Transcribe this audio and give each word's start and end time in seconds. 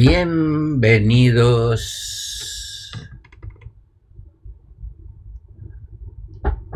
Bienvenidos 0.00 1.82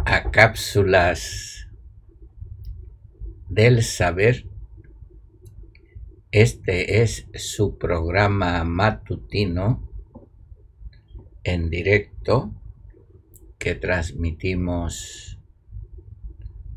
a 0.04 0.32
cápsulas 0.32 1.68
del 3.48 3.84
saber. 3.84 4.48
Este 6.32 7.02
es 7.02 7.28
su 7.34 7.78
programa 7.78 8.64
matutino 8.64 9.88
en 11.44 11.70
directo 11.70 12.52
que 13.60 13.76
transmitimos 13.76 15.38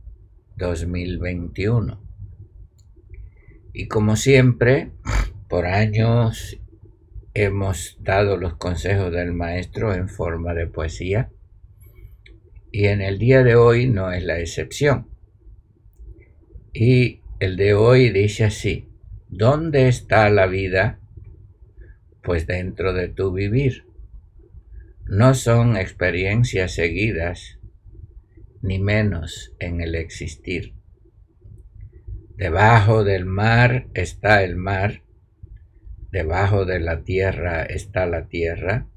2021. 0.56 2.02
Y 3.74 3.90
como 3.90 4.16
siempre, 4.16 4.94
por 5.50 5.66
años 5.66 6.58
hemos 7.34 7.98
dado 8.00 8.38
los 8.38 8.56
consejos 8.56 9.12
del 9.12 9.34
maestro 9.34 9.94
en 9.94 10.08
forma 10.08 10.54
de 10.54 10.68
poesía 10.68 11.30
y 12.72 12.86
en 12.86 13.02
el 13.02 13.20
día 13.20 13.44
de 13.44 13.58
hoy 13.58 13.90
no 13.90 14.14
es 14.14 14.24
la 14.24 14.40
excepción. 14.40 15.17
Y 16.74 17.22
el 17.40 17.56
de 17.56 17.74
hoy 17.74 18.10
dice 18.10 18.46
así, 18.46 18.88
¿dónde 19.30 19.88
está 19.88 20.30
la 20.30 20.48
vida? 20.48 21.00
Pues 22.24 22.48
dentro 22.48 22.94
de 22.94 23.10
tu 23.10 23.32
vivir. 23.32 23.86
No 25.06 25.34
son 25.34 25.78
experiencias 25.78 26.74
seguidas, 26.74 27.60
ni 28.62 28.80
menos 28.80 29.54
en 29.60 29.82
el 29.82 29.96
existir. 29.96 30.74
Debajo 32.36 33.04
del 33.04 33.26
mar 33.26 33.88
está 33.94 34.44
el 34.44 34.58
mar, 34.58 35.04
debajo 36.12 36.66
de 36.66 36.80
la 36.80 37.04
tierra 37.04 37.64
está 37.64 38.06
la 38.06 38.28
tierra, 38.28 38.88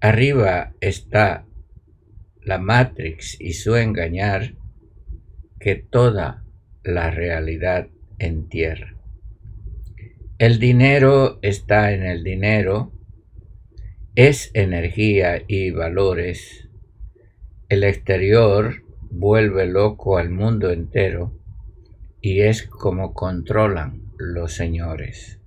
arriba 0.00 0.74
está 0.80 1.46
la 2.42 2.58
Matrix 2.58 3.40
y 3.40 3.52
su 3.52 3.76
engañar, 3.76 4.54
que 5.60 5.76
toda 5.76 6.42
la 6.82 7.10
realidad 7.10 7.88
en 8.18 8.48
tierra. 8.48 8.96
El 10.38 10.58
dinero 10.58 11.38
está 11.42 11.92
en 11.92 12.02
el 12.02 12.24
dinero, 12.24 12.92
es 14.14 14.50
energía 14.54 15.42
y 15.46 15.70
valores. 15.70 16.70
El 17.68 17.84
exterior 17.84 18.84
vuelve 19.10 19.66
loco 19.66 20.16
al 20.16 20.30
mundo 20.30 20.70
entero 20.70 21.38
y 22.22 22.40
es 22.40 22.66
como 22.66 23.12
controlan 23.12 24.12
los 24.16 24.54
señores. 24.54 25.40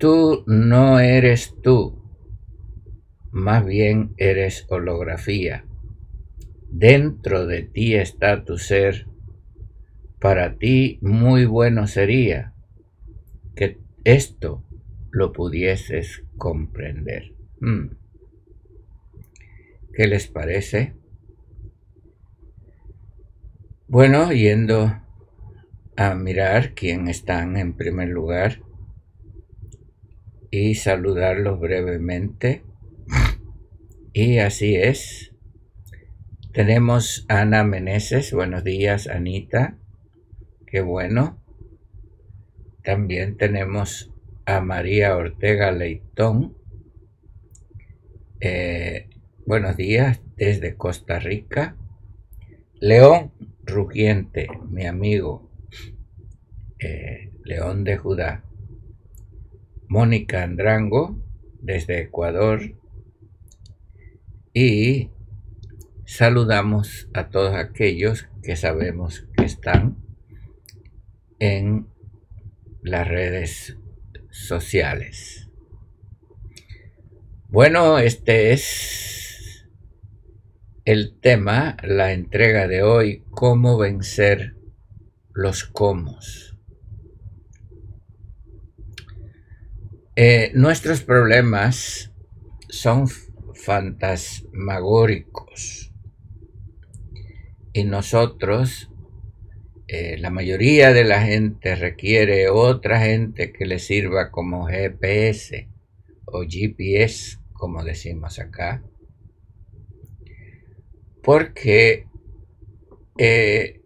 Tú 0.00 0.42
no 0.48 0.98
eres 0.98 1.54
tú, 1.62 2.02
más 3.30 3.64
bien 3.64 4.14
eres 4.16 4.66
holografía 4.68 5.69
Dentro 6.70 7.46
de 7.46 7.62
ti 7.62 7.94
está 7.94 8.44
tu 8.44 8.58
ser. 8.58 9.06
Para 10.18 10.56
ti 10.56 10.98
muy 11.02 11.44
bueno 11.46 11.86
sería 11.86 12.54
que 13.54 13.78
esto 14.04 14.64
lo 15.10 15.32
pudieses 15.32 16.22
comprender. 16.36 17.34
Hmm. 17.60 17.96
¿Qué 19.92 20.06
les 20.06 20.28
parece? 20.28 20.94
Bueno, 23.88 24.32
yendo 24.32 25.02
a 25.96 26.14
mirar 26.14 26.74
quién 26.74 27.08
están 27.08 27.56
en 27.56 27.72
primer 27.74 28.08
lugar 28.08 28.62
y 30.50 30.76
saludarlos 30.76 31.58
brevemente. 31.58 32.62
Y 34.12 34.38
así 34.38 34.76
es. 34.76 35.29
Tenemos 36.52 37.26
Ana 37.28 37.62
Meneses. 37.62 38.32
Buenos 38.32 38.64
días, 38.64 39.06
Anita. 39.06 39.78
Qué 40.66 40.80
bueno. 40.80 41.40
También 42.82 43.36
tenemos 43.36 44.12
a 44.46 44.60
María 44.60 45.16
Ortega 45.16 45.70
Leitón. 45.70 46.56
Eh, 48.40 49.08
buenos 49.46 49.76
días 49.76 50.22
desde 50.36 50.74
Costa 50.74 51.20
Rica. 51.20 51.76
León 52.80 53.30
Rugiente, 53.62 54.48
mi 54.68 54.86
amigo. 54.86 55.48
Eh, 56.80 57.30
León 57.44 57.84
de 57.84 57.96
Judá. 57.96 58.42
Mónica 59.86 60.42
Andrango 60.42 61.16
desde 61.60 62.00
Ecuador. 62.00 62.74
Y 64.52 65.10
saludamos 66.10 67.08
a 67.14 67.28
todos 67.28 67.54
aquellos 67.54 68.26
que 68.42 68.56
sabemos 68.56 69.28
que 69.36 69.44
están 69.44 69.96
en 71.38 71.86
las 72.82 73.06
redes 73.06 73.76
sociales. 74.28 75.48
Bueno, 77.46 78.00
este 78.00 78.52
es 78.52 79.68
el 80.84 81.16
tema, 81.20 81.76
la 81.84 82.12
entrega 82.12 82.66
de 82.66 82.82
hoy, 82.82 83.22
cómo 83.30 83.78
vencer 83.78 84.56
los 85.32 85.62
comos. 85.62 86.56
Eh, 90.16 90.50
nuestros 90.54 91.02
problemas 91.02 92.10
son 92.68 93.06
fantasmagóricos 93.54 95.89
y 97.72 97.84
nosotros, 97.84 98.90
eh, 99.86 100.16
la 100.18 100.30
mayoría 100.30 100.92
de 100.92 101.04
la 101.04 101.22
gente 101.22 101.74
requiere 101.76 102.48
otra 102.48 103.00
gente 103.00 103.52
que 103.52 103.66
le 103.66 103.78
sirva 103.78 104.30
como 104.30 104.66
GPS 104.66 105.68
o 106.26 106.42
GPS, 106.42 107.38
como 107.52 107.84
decimos 107.84 108.38
acá, 108.38 108.82
porque 111.22 112.06
eh, 113.18 113.82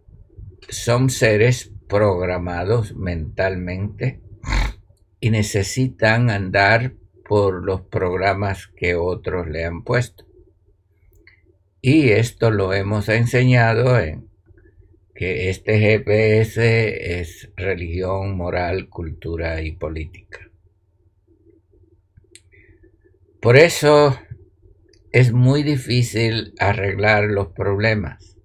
son 0.69 1.11
seres 1.11 1.73
programados 1.89 2.95
mentalmente 2.97 4.21
y 5.21 5.31
necesitan 5.31 6.31
andar 6.31 6.95
por 7.27 7.65
los 7.65 7.83
programas 7.83 8.69
que 8.77 8.95
otros 8.95 9.49
le 9.49 9.65
han 9.65 9.83
puesto. 9.83 10.27
Y 11.87 12.13
esto 12.13 12.51
lo 12.51 12.73
hemos 12.73 13.11
enseñado 13.11 14.01
en 14.01 14.31
que 15.15 15.51
este 15.51 15.79
GPS 15.79 17.21
es 17.21 17.53
religión, 17.57 18.39
moral, 18.39 18.89
cultura 18.89 19.61
y 19.61 19.73
política. 19.73 20.51
Por 23.39 23.59
eso 23.59 24.19
es 25.13 25.33
muy 25.33 25.63
difícil 25.63 26.55
arreglar 26.59 27.25
los 27.25 27.49
problemas, 27.49 28.39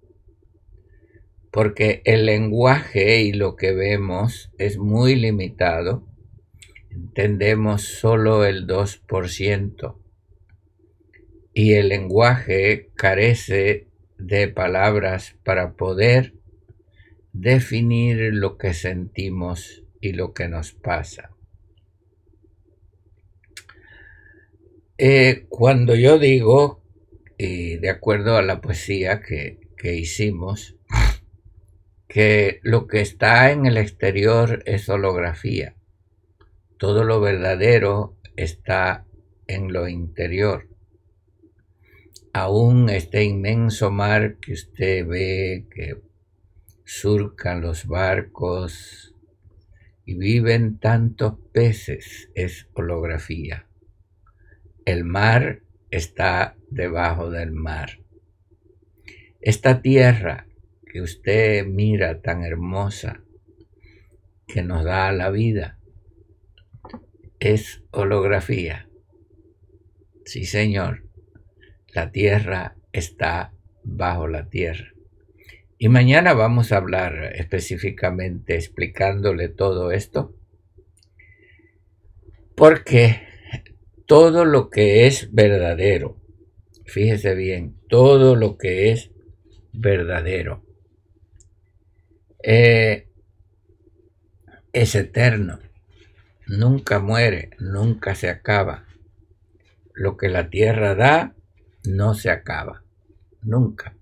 porque 1.50 2.02
el 2.04 2.26
lenguaje 2.26 3.22
y 3.22 3.32
lo 3.32 3.56
que 3.56 3.72
vemos 3.72 4.52
es 4.58 4.78
muy 4.78 5.16
limitado, 5.16 6.06
entendemos 6.92 7.84
solo 7.84 8.44
el 8.44 8.68
2% 8.68 9.99
y 11.54 11.74
el 11.74 11.90
lenguaje 11.90 12.90
carece 12.96 13.88
de 14.18 14.48
palabras 14.48 15.36
para 15.44 15.74
poder 15.74 16.34
definir 17.34 18.34
lo 18.34 18.58
que 18.58 18.74
sentimos 18.74 19.84
y 20.02 20.14
lo 20.14 20.34
que 20.34 20.48
nos 20.48 20.74
pasa. 20.74 21.32
Eh, 24.98 25.46
cuando 25.48 25.96
yo 25.96 26.20
digo, 26.20 26.84
y 27.38 27.78
de 27.78 27.90
acuerdo 27.90 28.36
a 28.36 28.42
la 28.42 28.60
poesía 28.60 29.22
que, 29.22 29.60
que 29.78 29.96
hicimos, 29.96 30.76
que 32.10 32.60
lo 32.64 32.88
que 32.88 33.00
está 33.00 33.52
en 33.52 33.66
el 33.66 33.78
exterior 33.78 34.62
es 34.66 34.90
holografía, 34.90 35.76
todo 36.78 37.06
lo 37.06 37.22
verdadero 37.22 38.18
está 38.36 39.06
en 39.48 39.72
lo 39.72 39.88
interior. 39.88 40.68
Aún 42.34 42.90
este 42.90 43.24
inmenso 43.24 43.90
mar 43.90 44.38
que 44.40 44.54
usted 44.54 45.06
ve, 45.08 45.66
que 45.72 46.02
surcan 46.86 47.62
los 47.62 47.88
barcos 47.88 49.16
y 50.06 50.16
viven 50.16 50.78
tantos 50.78 51.36
peces, 51.52 52.30
es 52.36 52.68
holografía. 52.74 53.68
El 54.86 55.06
mar 55.06 55.64
está 55.90 56.56
debajo 56.70 57.32
del 57.32 57.52
mar. 57.52 58.00
Esta 59.42 59.82
tierra 59.82 60.48
que 60.92 61.02
usted 61.02 61.66
mira 61.66 62.22
tan 62.22 62.44
hermosa, 62.44 63.24
que 64.48 64.64
nos 64.64 64.84
da 64.84 65.12
la 65.12 65.30
vida, 65.30 65.80
es 67.40 67.84
holografía. 67.92 68.90
Sí, 70.26 70.46
Señor, 70.46 71.09
la 71.94 72.12
tierra 72.12 72.76
está 72.92 73.54
bajo 73.84 74.28
la 74.28 74.50
tierra. 74.50 74.94
Y 75.78 75.90
mañana 75.90 76.34
vamos 76.34 76.72
a 76.72 76.78
hablar 76.78 77.34
específicamente 77.36 78.56
explicándole 78.56 79.48
todo 79.48 79.92
esto, 79.92 80.36
porque 82.56 83.22
todo 84.06 84.44
lo 84.44 84.70
que 84.70 85.08
es 85.08 85.34
verdadero, 85.34 86.18
fíjese 86.86 87.34
bien, 87.36 87.76
todo 87.88 88.36
lo 88.36 88.58
que 88.58 88.92
es 88.92 89.12
verdadero 89.72 90.66
eh, 92.44 93.08
es 94.74 94.96
eterno, 94.96 95.60
nunca 96.46 97.00
muere, 97.00 97.52
nunca 97.60 98.16
se 98.16 98.30
acaba. 98.30 98.86
Lo 99.94 100.18
que 100.18 100.30
la 100.30 100.50
tierra 100.50 100.96
da 100.96 101.36
no 101.86 102.14
se 102.14 102.30
acaba, 102.30 102.84
nunca. 103.42 103.96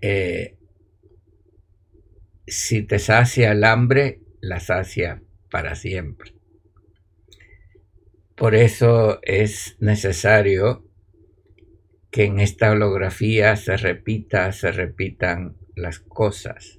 Eh, 0.00 0.56
si 2.46 2.82
te 2.82 2.98
sacia 2.98 3.52
el 3.52 3.64
hambre, 3.64 4.22
la 4.40 4.60
sacia 4.60 5.22
para 5.50 5.74
siempre. 5.74 6.34
Por 8.36 8.54
eso 8.54 9.18
es 9.22 9.76
necesario 9.80 10.84
que 12.10 12.24
en 12.24 12.38
esta 12.38 12.70
holografía 12.70 13.56
se 13.56 13.76
repita, 13.76 14.52
se 14.52 14.70
repitan 14.72 15.56
las 15.74 15.98
cosas. 15.98 16.78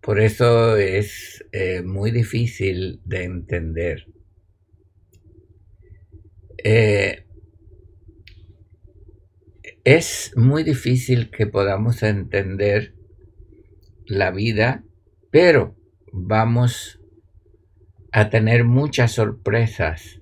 Por 0.00 0.20
eso 0.20 0.76
es 0.76 1.44
eh, 1.52 1.82
muy 1.82 2.10
difícil 2.10 3.00
de 3.04 3.24
entender. 3.24 4.06
Eh, 6.64 7.27
es 9.96 10.32
muy 10.36 10.64
difícil 10.64 11.30
que 11.30 11.46
podamos 11.46 12.02
entender 12.02 12.94
la 14.04 14.30
vida, 14.30 14.84
pero 15.30 15.76
vamos 16.12 17.00
a 18.12 18.28
tener 18.28 18.64
muchas 18.64 19.12
sorpresas 19.12 20.20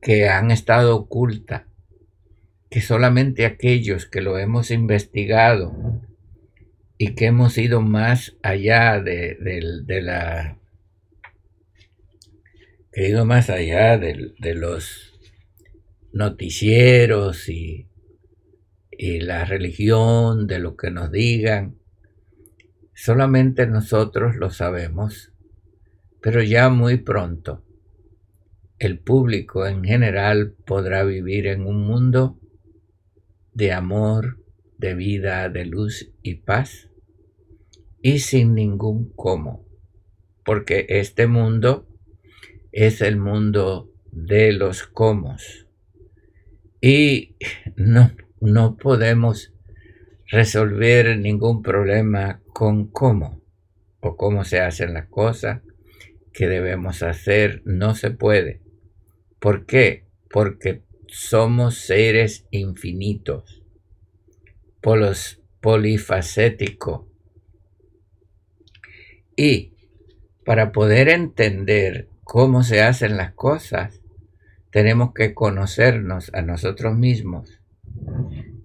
que 0.00 0.30
han 0.30 0.50
estado 0.50 0.96
ocultas, 0.96 1.64
que 2.70 2.80
solamente 2.80 3.44
aquellos 3.44 4.06
que 4.06 4.22
lo 4.22 4.38
hemos 4.38 4.70
investigado 4.70 6.00
y 6.96 7.14
que 7.16 7.26
hemos 7.26 7.58
ido 7.58 7.82
más 7.82 8.38
allá 8.42 8.98
de, 9.02 9.36
la 10.00 10.56
he 12.94 13.10
ido 13.10 13.26
más 13.26 13.50
allá 13.50 13.98
de, 13.98 14.54
los 14.54 15.20
noticieros 16.14 17.50
y, 17.50 17.85
y 18.98 19.20
la 19.20 19.44
religión, 19.44 20.46
de 20.46 20.58
lo 20.58 20.76
que 20.76 20.90
nos 20.90 21.10
digan. 21.10 21.78
Solamente 22.94 23.66
nosotros 23.66 24.36
lo 24.36 24.50
sabemos, 24.50 25.32
pero 26.20 26.42
ya 26.42 26.68
muy 26.70 26.96
pronto 26.98 27.66
el 28.78 28.98
público 28.98 29.66
en 29.66 29.84
general 29.84 30.54
podrá 30.66 31.04
vivir 31.04 31.46
en 31.46 31.66
un 31.66 31.86
mundo 31.86 32.38
de 33.52 33.72
amor, 33.72 34.44
de 34.76 34.94
vida, 34.94 35.48
de 35.48 35.64
luz 35.64 36.12
y 36.22 36.34
paz, 36.34 36.90
y 38.02 38.18
sin 38.18 38.54
ningún 38.54 39.12
cómo, 39.14 39.66
porque 40.44 40.86
este 40.88 41.26
mundo 41.26 41.88
es 42.70 43.00
el 43.00 43.16
mundo 43.16 43.90
de 44.12 44.52
los 44.52 44.86
comos. 44.86 45.66
Y 46.82 47.36
no, 47.76 48.10
no 48.40 48.76
podemos 48.76 49.52
resolver 50.26 51.18
ningún 51.18 51.62
problema 51.62 52.40
con 52.52 52.88
cómo 52.88 53.40
o 54.00 54.16
cómo 54.16 54.44
se 54.44 54.60
hacen 54.60 54.94
las 54.94 55.06
cosas 55.08 55.62
que 56.32 56.48
debemos 56.48 57.02
hacer. 57.02 57.62
No 57.64 57.94
se 57.94 58.10
puede. 58.10 58.60
¿Por 59.38 59.66
qué? 59.66 60.06
Porque 60.28 60.82
somos 61.08 61.78
seres 61.78 62.46
infinitos, 62.50 63.62
polos, 64.80 65.40
polifacéticos. 65.60 67.06
Y 69.36 69.74
para 70.44 70.72
poder 70.72 71.08
entender 71.08 72.08
cómo 72.24 72.62
se 72.62 72.82
hacen 72.82 73.16
las 73.16 73.32
cosas, 73.32 74.00
tenemos 74.70 75.12
que 75.14 75.34
conocernos 75.34 76.30
a 76.34 76.42
nosotros 76.42 76.96
mismos 76.96 77.60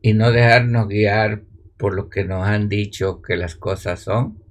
y 0.02 0.14
no 0.14 0.32
dejarnos 0.32 0.88
guiar 0.88 1.44
por 1.78 1.96
lo 1.96 2.10
que 2.10 2.24
nos 2.24 2.48
han 2.48 2.70
dicho 2.70 3.22
que 3.22 3.36
las 3.36 3.56
cosas 3.56 4.02
son 4.02 4.42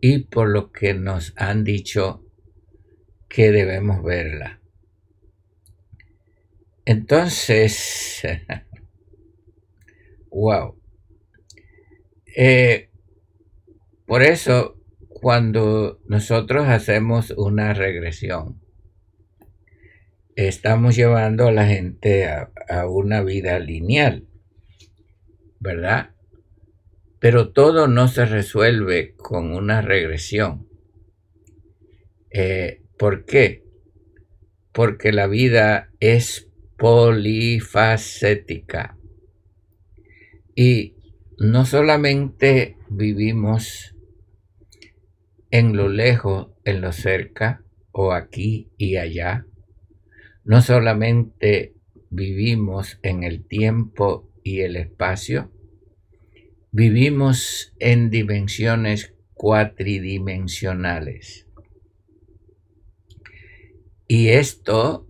y 0.00 0.20
por 0.20 0.48
lo 0.48 0.70
que 0.70 0.94
nos 0.94 1.34
han 1.36 1.64
dicho 1.64 2.24
que 3.28 3.52
debemos 3.52 4.02
verla. 4.02 4.60
Entonces, 6.84 8.22
wow. 10.30 10.80
Eh, 12.36 12.90
por 14.06 14.22
eso, 14.22 14.80
cuando 15.08 16.00
nosotros 16.06 16.68
hacemos 16.68 17.32
una 17.32 17.74
regresión, 17.74 18.62
estamos 20.34 20.96
llevando 20.96 21.48
a 21.48 21.52
la 21.52 21.66
gente 21.66 22.26
a, 22.26 22.50
una 22.86 23.22
vida 23.22 23.58
lineal, 23.58 24.28
¿verdad? 25.58 26.10
Pero 27.18 27.52
todo 27.52 27.88
no 27.88 28.08
se 28.08 28.26
resuelve 28.26 29.14
con 29.16 29.52
una 29.52 29.80
regresión. 29.80 30.68
Eh, 32.30 32.82
¿Por 32.98 33.24
qué? 33.24 33.64
Porque 34.72 35.12
la 35.12 35.26
vida 35.26 35.90
es 35.98 36.50
polifacética. 36.76 38.98
Y 40.54 40.94
no 41.38 41.64
solamente 41.64 42.76
vivimos 42.88 43.94
en 45.50 45.76
lo 45.76 45.88
lejos, 45.88 46.48
en 46.64 46.80
lo 46.80 46.92
cerca, 46.92 47.64
o 47.92 48.12
aquí 48.12 48.70
y 48.76 48.96
allá, 48.96 49.46
no 50.44 50.62
solamente 50.62 51.74
vivimos 52.10 52.98
en 53.02 53.22
el 53.22 53.46
tiempo 53.46 54.30
y 54.42 54.60
el 54.60 54.76
espacio, 54.76 55.50
vivimos 56.70 57.74
en 57.78 58.10
dimensiones 58.10 59.14
cuatridimensionales. 59.34 61.46
Y 64.06 64.28
esto 64.28 65.06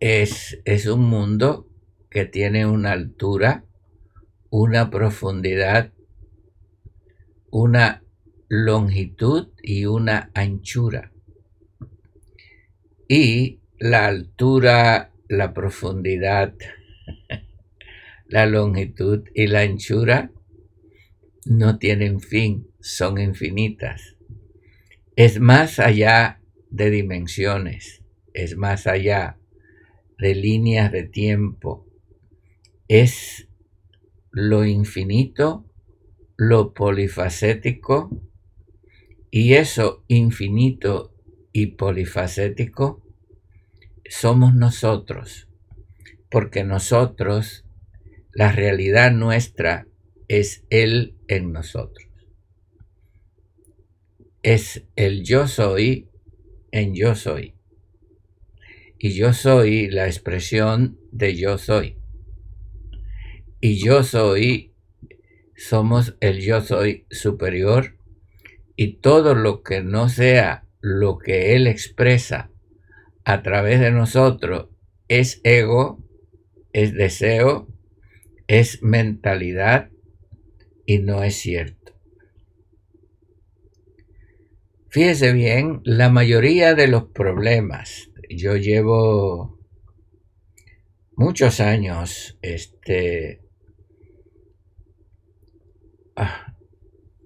es, 0.00 0.58
un 0.86 1.04
mundo 1.04 1.68
que 2.10 2.24
tiene 2.24 2.66
una 2.66 2.90
altura, 2.90 3.64
una 4.50 4.90
profundidad, 4.90 5.92
una 7.50 8.02
longitud 8.48 9.50
y 9.62 9.86
una 9.86 10.32
anchura. 10.34 11.12
Y 13.08 13.60
la 13.78 14.06
altura, 14.06 15.11
la 15.32 15.54
profundidad, 15.54 16.54
la 18.26 18.44
longitud 18.44 19.24
y 19.34 19.46
la 19.46 19.60
anchura 19.60 20.30
no 21.46 21.78
tienen 21.78 22.20
fin, 22.20 22.68
son 22.80 23.18
infinitas. 23.18 24.16
Es 25.16 25.40
más 25.40 25.78
allá 25.78 26.42
de 26.68 26.90
dimensiones, 26.90 28.02
es 28.34 28.58
más 28.58 28.86
allá 28.86 29.38
de 30.18 30.34
líneas 30.34 30.92
de 30.92 31.04
tiempo, 31.04 31.86
es 32.86 33.48
lo 34.30 34.66
infinito, 34.66 35.64
lo 36.36 36.74
polifacético, 36.74 38.20
y 39.30 39.54
eso 39.54 40.04
infinito 40.08 41.14
y 41.54 41.68
polifacético 41.68 43.02
somos 44.08 44.54
nosotros, 44.54 45.48
porque 46.30 46.64
nosotros, 46.64 47.64
la 48.32 48.52
realidad 48.52 49.12
nuestra 49.12 49.86
es 50.28 50.64
Él 50.70 51.16
en 51.28 51.52
nosotros. 51.52 52.08
Es 54.42 54.84
el 54.96 55.22
yo 55.24 55.46
soy 55.46 56.08
en 56.70 56.94
yo 56.94 57.14
soy. 57.14 57.54
Y 58.98 59.14
yo 59.14 59.32
soy 59.32 59.88
la 59.88 60.06
expresión 60.06 60.98
de 61.10 61.36
yo 61.36 61.58
soy. 61.58 61.98
Y 63.60 63.84
yo 63.84 64.02
soy, 64.02 64.74
somos 65.56 66.16
el 66.20 66.40
yo 66.40 66.60
soy 66.60 67.06
superior. 67.10 67.96
Y 68.74 68.94
todo 69.00 69.34
lo 69.34 69.62
que 69.62 69.82
no 69.82 70.08
sea 70.08 70.66
lo 70.80 71.18
que 71.18 71.54
Él 71.54 71.66
expresa 71.66 72.51
a 73.24 73.42
través 73.42 73.80
de 73.80 73.90
nosotros 73.90 74.68
es 75.08 75.40
ego, 75.44 76.02
es 76.72 76.94
deseo, 76.94 77.68
es 78.46 78.82
mentalidad 78.82 79.90
y 80.86 80.98
no 80.98 81.22
es 81.22 81.36
cierto. 81.36 81.92
Fíjese 84.88 85.32
bien, 85.32 85.80
la 85.84 86.10
mayoría 86.10 86.74
de 86.74 86.86
los 86.86 87.04
problemas, 87.04 88.10
yo 88.28 88.56
llevo 88.56 89.58
muchos 91.16 91.60
años, 91.60 92.38
este, 92.42 93.40
ah, 96.16 96.54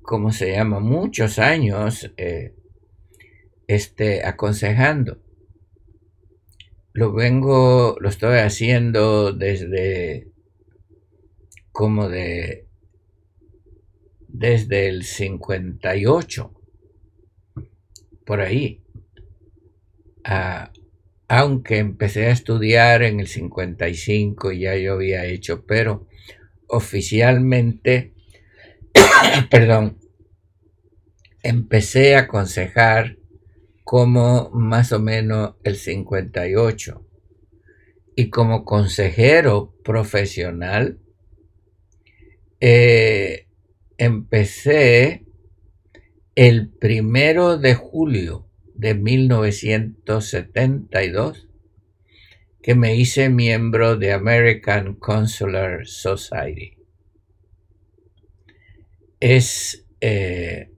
¿cómo 0.02 0.30
se 0.30 0.52
llama? 0.52 0.78
Muchos 0.78 1.40
años, 1.40 2.12
eh, 2.16 2.54
este, 3.66 4.24
aconsejando. 4.24 5.25
Lo 6.96 7.12
vengo, 7.12 7.98
lo 8.00 8.08
estoy 8.08 8.38
haciendo 8.38 9.34
desde 9.34 10.28
como 11.70 12.08
de 12.08 12.68
desde 14.28 14.88
el 14.88 15.04
58, 15.04 16.54
por 18.24 18.40
ahí. 18.40 18.82
Ah, 20.24 20.72
aunque 21.28 21.76
empecé 21.76 22.28
a 22.28 22.30
estudiar 22.30 23.02
en 23.02 23.20
el 23.20 23.26
55 23.26 24.52
y 24.52 24.60
ya 24.60 24.74
yo 24.78 24.94
había 24.94 25.26
hecho, 25.26 25.66
pero 25.66 26.06
oficialmente, 26.66 28.14
perdón, 29.50 29.98
empecé 31.42 32.16
a 32.16 32.20
aconsejar 32.20 33.18
como 33.86 34.50
más 34.50 34.90
o 34.90 34.98
menos 34.98 35.54
el 35.62 35.76
58. 35.76 37.06
Y 38.16 38.30
como 38.30 38.64
consejero 38.64 39.76
profesional, 39.84 40.98
eh, 42.58 43.46
empecé 43.96 45.24
el 46.34 46.68
primero 46.68 47.58
de 47.58 47.76
julio 47.76 48.48
de 48.74 48.94
1972 48.94 51.48
que 52.60 52.74
me 52.74 52.96
hice 52.96 53.28
miembro 53.28 53.96
de 53.96 54.12
American 54.12 54.96
Consular 54.96 55.86
Society. 55.86 56.76
Es 59.20 59.86
eh, 60.00 60.72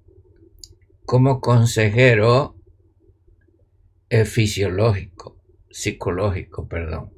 como 1.06 1.40
consejero 1.40 2.57
eh, 4.10 4.24
fisiológico, 4.24 5.40
psicológico, 5.70 6.68
perdón. 6.68 7.12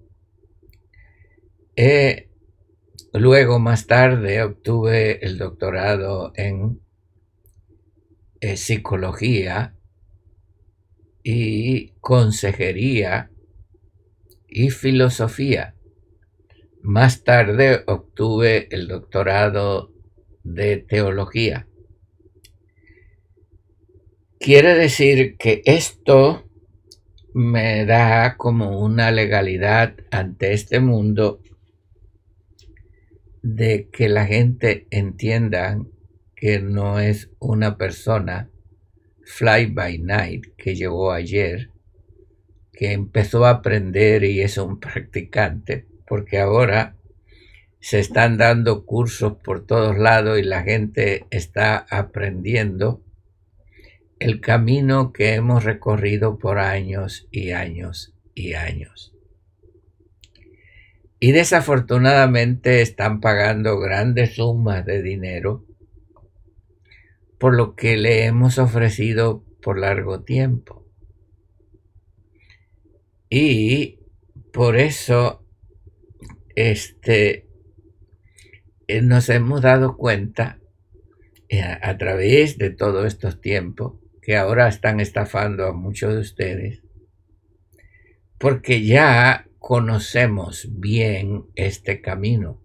Luego, 3.13 3.59
más 3.59 3.89
tarde, 3.89 4.41
obtuve 4.43 5.25
el 5.27 5.37
doctorado 5.37 6.33
en 6.37 6.81
eh, 8.41 8.57
psicología 8.57 9.75
y 11.25 11.91
consejería 12.01 13.33
y 14.47 14.71
filosofía. 14.71 15.75
Más 16.83 17.25
tarde 17.25 17.83
obtuve 17.89 18.69
el 18.71 18.87
doctorado 18.87 19.93
de 20.45 20.77
teología. 20.79 21.67
Quiere 24.39 24.75
decir 24.75 25.37
que 25.37 25.63
esto 25.65 26.49
me 27.35 27.85
da 27.87 28.37
como 28.37 28.81
una 28.81 29.11
legalidad 29.11 29.95
ante 30.11 30.53
este 30.53 30.81
mundo 30.81 31.41
de 33.43 33.89
que 33.91 34.09
la 34.09 34.27
gente 34.27 34.87
entienda 34.91 35.79
que 36.35 36.61
no 36.61 36.99
es 36.99 37.31
una 37.39 37.77
persona 37.77 38.51
fly 39.25 39.67
by 39.67 39.99
night 39.99 40.47
que 40.57 40.75
llegó 40.75 41.13
ayer, 41.13 41.71
que 42.73 42.93
empezó 42.93 43.45
a 43.45 43.51
aprender 43.51 44.25
y 44.25 44.41
es 44.41 44.59
un 44.59 44.81
practicante, 44.81 45.87
porque 46.07 46.39
ahora 46.39 46.97
se 47.81 47.99
están 48.01 48.37
dando 48.37 48.85
cursos 48.85 49.37
por 49.43 49.67
todos 49.67 49.97
lados 49.99 50.39
y 50.39 50.43
la 50.43 50.63
gente 50.63 51.27
está 51.31 51.87
aprendiendo 51.91 53.03
el 54.21 54.41
camino 54.41 55.13
que 55.13 55.35
hemos 55.35 55.65
recorrido 55.65 56.39
por 56.39 56.59
años 56.59 57.27
y 57.33 57.51
años 57.51 58.15
y 58.35 58.55
años 58.55 59.11
y 61.23 61.33
desafortunadamente 61.33 62.81
están 62.81 63.21
pagando 63.21 63.79
grandes 63.79 64.37
sumas 64.37 64.87
de 64.87 65.03
dinero 65.03 65.67
por 67.39 67.55
lo 67.55 67.77
que 67.77 67.99
le 67.99 68.25
hemos 68.25 68.59
ofrecido 68.59 69.45
por 69.63 69.79
largo 69.79 70.23
tiempo. 70.23 70.87
Y 73.29 74.01
por 74.53 74.77
eso 74.77 75.47
este, 76.57 77.47
eh, 78.89 79.03
nos 79.03 79.29
hemos 79.29 79.61
dado 79.61 79.97
cuenta 79.97 80.59
eh, 81.49 81.63
a 81.63 81.97
través 81.99 82.59
de 82.59 82.71
todos 82.71 83.07
estos 83.07 83.41
tiempos 83.41 84.00
que 84.31 84.37
ahora 84.37 84.69
están 84.69 85.01
estafando 85.01 85.67
a 85.67 85.73
muchos 85.73 86.15
de 86.15 86.21
ustedes, 86.21 86.85
porque 88.39 88.85
ya 88.87 89.49
conocemos 89.59 90.69
bien 90.71 91.47
este 91.57 92.01
camino, 92.01 92.63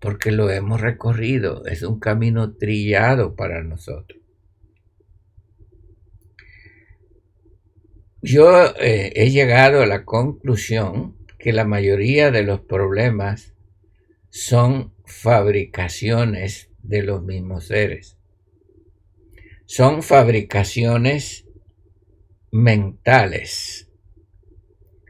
porque 0.00 0.30
lo 0.30 0.48
hemos 0.48 0.80
recorrido, 0.80 1.66
es 1.66 1.82
un 1.82 2.00
camino 2.00 2.54
trillado 2.56 3.36
para 3.36 3.62
nosotros. 3.62 4.22
Yo 8.22 8.74
eh, 8.80 9.12
he 9.16 9.30
llegado 9.30 9.82
a 9.82 9.86
la 9.86 10.06
conclusión 10.06 11.14
que 11.38 11.52
la 11.52 11.66
mayoría 11.66 12.30
de 12.30 12.42
los 12.42 12.62
problemas 12.62 13.52
son 14.30 14.94
fabricaciones 15.04 16.70
de 16.82 17.02
los 17.02 17.22
mismos 17.22 17.66
seres. 17.66 18.15
Son 19.66 20.04
fabricaciones 20.04 21.44
mentales. 22.52 23.90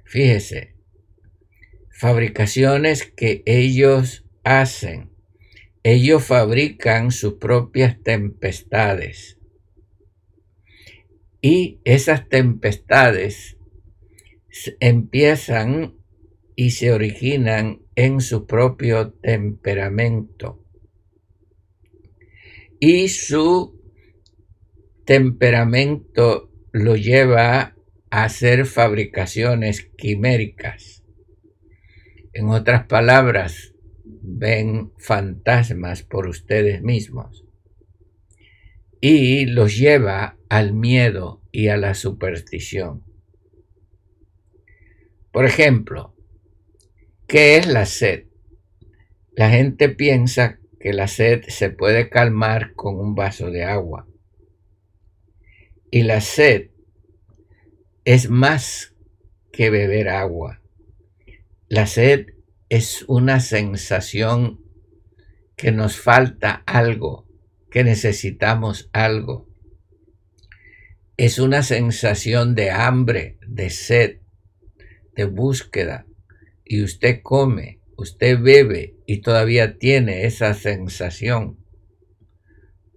Fíjese, 0.05 0.75
fabricaciones 1.91 3.05
que 3.05 3.43
ellos 3.45 4.25
hacen. 4.45 5.11
Ellos 5.83 6.25
fabrican 6.25 7.13
sus 7.13 7.35
propias 7.35 8.03
tempestades. 8.03 9.39
Y 11.43 11.81
esas 11.85 12.29
tempestades 12.29 13.59
empiezan 14.81 15.97
y 16.57 16.71
se 16.71 16.93
originan 16.93 17.83
en 17.95 18.23
su 18.23 18.47
propio 18.47 19.13
temperamento. 19.13 20.65
Y 22.81 23.09
su 23.09 23.76
temperamento 25.07 26.51
lo 26.73 26.97
lleva 26.97 27.75
a 28.11 28.25
hacer 28.25 28.67
fabricaciones 28.67 29.89
quiméricas 29.97 30.97
en 32.39 32.51
otras 32.51 32.85
palabras, 32.85 33.73
ven 34.05 34.93
fantasmas 34.99 36.03
por 36.03 36.27
ustedes 36.27 36.83
mismos 36.83 37.47
y 39.01 39.47
los 39.47 39.79
lleva 39.79 40.37
al 40.51 40.75
miedo 40.75 41.41
y 41.51 41.69
a 41.69 41.79
la 41.79 41.95
superstición. 41.95 43.05
Por 45.33 45.47
ejemplo, 45.47 46.15
¿qué 47.27 47.57
es 47.57 47.67
la 47.67 47.87
sed? 47.87 48.27
La 49.35 49.49
gente 49.49 49.89
piensa 49.89 50.59
que 50.79 50.93
la 50.93 51.09
sed 51.09 51.45
se 51.49 51.71
puede 51.71 52.11
calmar 52.11 52.75
con 52.75 53.01
un 53.01 53.15
vaso 53.15 53.51
de 53.51 53.65
agua. 53.65 54.07
Y 55.91 56.03
la 56.03 56.21
sed 56.21 56.71
es 58.05 58.31
más 58.31 58.95
que 59.53 59.71
beber 59.71 60.09
agua. 60.09 60.61
La 61.69 61.87
sed 61.87 62.27
es 62.69 63.05
una 63.09 63.41
sensación 63.41 64.61
que 65.57 65.73
nos 65.73 65.97
falta 65.99 66.63
algo, 66.67 67.27
que 67.71 67.83
necesitamos 67.83 68.91
algo. 68.93 69.49
Es 71.17 71.39
una 71.39 71.63
sensación 71.63 72.55
de 72.55 72.71
hambre, 72.71 73.39
de 73.47 73.71
sed, 73.71 74.21
de 75.15 75.25
búsqueda. 75.25 76.07
Y 76.65 76.83
usted 76.83 77.21
come, 77.23 77.81
usted 77.97 78.39
bebe 78.41 78.97
y 79.07 79.21
todavía 79.23 79.79
tiene 79.79 80.27
esa 80.27 80.53
sensación. 80.55 81.59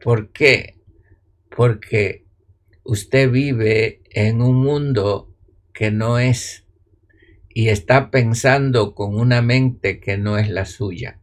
¿Por 0.02 0.32
qué? 0.32 0.80
Porque 1.56 2.26
usted 2.90 3.30
vive 3.30 4.02
en 4.10 4.42
un 4.42 4.56
mundo 4.64 5.32
que 5.74 5.92
no 5.92 6.18
es 6.18 6.66
y 7.54 7.70
está 7.70 8.10
pensando 8.10 8.96
con 8.96 9.16
una 9.16 9.44
mente 9.44 10.00
que 10.00 10.18
no 10.18 10.40
es 10.40 10.50
la 10.50 10.66
suya. 10.66 11.22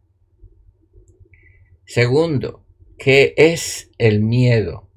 Segundo, 1.84 2.64
¿qué 2.98 3.34
es 3.36 3.90
el 3.98 4.20
miedo? 4.20 4.88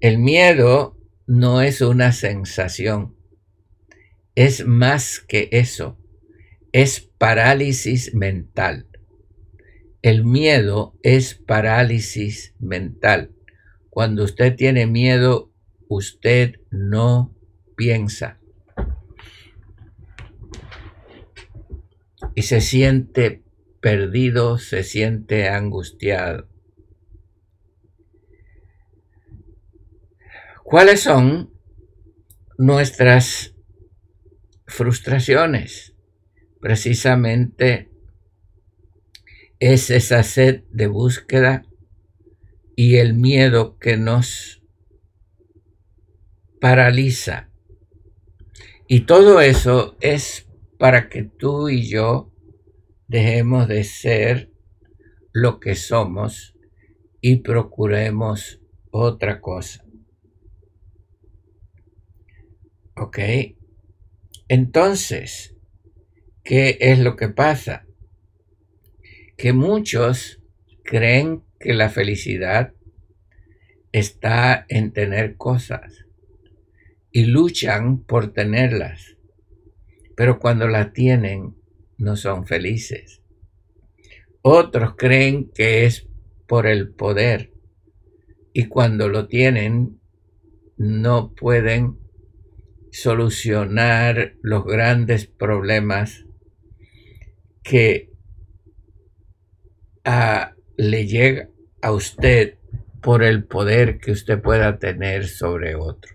El 0.00 0.16
miedo 0.18 0.96
no 1.26 1.60
es 1.60 1.82
una 1.82 2.12
sensación, 2.12 3.14
es 4.34 4.66
más 4.66 5.20
que 5.20 5.50
eso, 5.52 5.98
es 6.72 7.00
parálisis 7.00 8.14
mental. 8.14 8.88
El 10.00 10.24
miedo 10.24 10.98
es 11.02 11.34
parálisis 11.34 12.54
mental. 12.58 13.31
Cuando 13.92 14.24
usted 14.24 14.56
tiene 14.56 14.86
miedo, 14.86 15.52
usted 15.86 16.54
no 16.70 17.36
piensa. 17.76 18.40
Y 22.34 22.40
se 22.40 22.62
siente 22.62 23.44
perdido, 23.82 24.56
se 24.56 24.82
siente 24.82 25.50
angustiado. 25.50 26.48
¿Cuáles 30.64 31.02
son 31.02 31.52
nuestras 32.56 33.54
frustraciones? 34.66 35.94
Precisamente 36.62 37.90
es 39.60 39.90
esa 39.90 40.22
sed 40.22 40.62
de 40.70 40.86
búsqueda 40.86 41.66
y 42.84 42.96
el 42.96 43.14
miedo 43.14 43.78
que 43.78 43.96
nos 43.96 44.60
paraliza. 46.60 47.48
Y 48.88 49.02
todo 49.02 49.40
eso 49.40 49.96
es 50.00 50.48
para 50.80 51.08
que 51.08 51.22
tú 51.22 51.68
y 51.68 51.88
yo 51.88 52.32
dejemos 53.06 53.68
de 53.68 53.84
ser 53.84 54.50
lo 55.32 55.60
que 55.60 55.76
somos 55.76 56.56
y 57.20 57.36
procuremos 57.36 58.60
otra 58.90 59.40
cosa. 59.40 59.84
¿Ok? 62.96 63.20
Entonces, 64.48 65.54
¿qué 66.42 66.78
es 66.80 66.98
lo 66.98 67.14
que 67.14 67.28
pasa? 67.28 67.86
Que 69.36 69.52
muchos 69.52 70.42
creen 70.82 71.44
que 71.62 71.72
la 71.72 71.88
felicidad 71.88 72.74
está 73.92 74.66
en 74.68 74.92
tener 74.92 75.36
cosas 75.36 76.04
y 77.10 77.26
luchan 77.26 78.02
por 78.02 78.32
tenerlas, 78.32 79.16
pero 80.16 80.38
cuando 80.38 80.66
la 80.66 80.92
tienen 80.92 81.54
no 81.98 82.16
son 82.16 82.46
felices. 82.46 83.22
Otros 84.42 84.96
creen 84.96 85.50
que 85.54 85.86
es 85.86 86.08
por 86.48 86.66
el 86.66 86.90
poder 86.90 87.52
y 88.52 88.66
cuando 88.66 89.08
lo 89.08 89.28
tienen 89.28 90.00
no 90.76 91.32
pueden 91.32 91.98
solucionar 92.90 94.34
los 94.42 94.64
grandes 94.64 95.26
problemas 95.26 96.26
que 97.62 98.10
a, 100.04 100.54
le 100.76 101.06
llega 101.06 101.48
a 101.82 101.92
usted 101.92 102.58
por 103.02 103.22
el 103.22 103.44
poder 103.44 103.98
que 103.98 104.12
usted 104.12 104.40
pueda 104.40 104.78
tener 104.78 105.26
sobre 105.26 105.74
otro. 105.74 106.14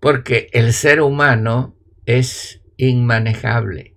Porque 0.00 0.48
el 0.52 0.72
ser 0.72 1.00
humano 1.00 1.76
es 2.06 2.62
inmanejable. 2.76 3.94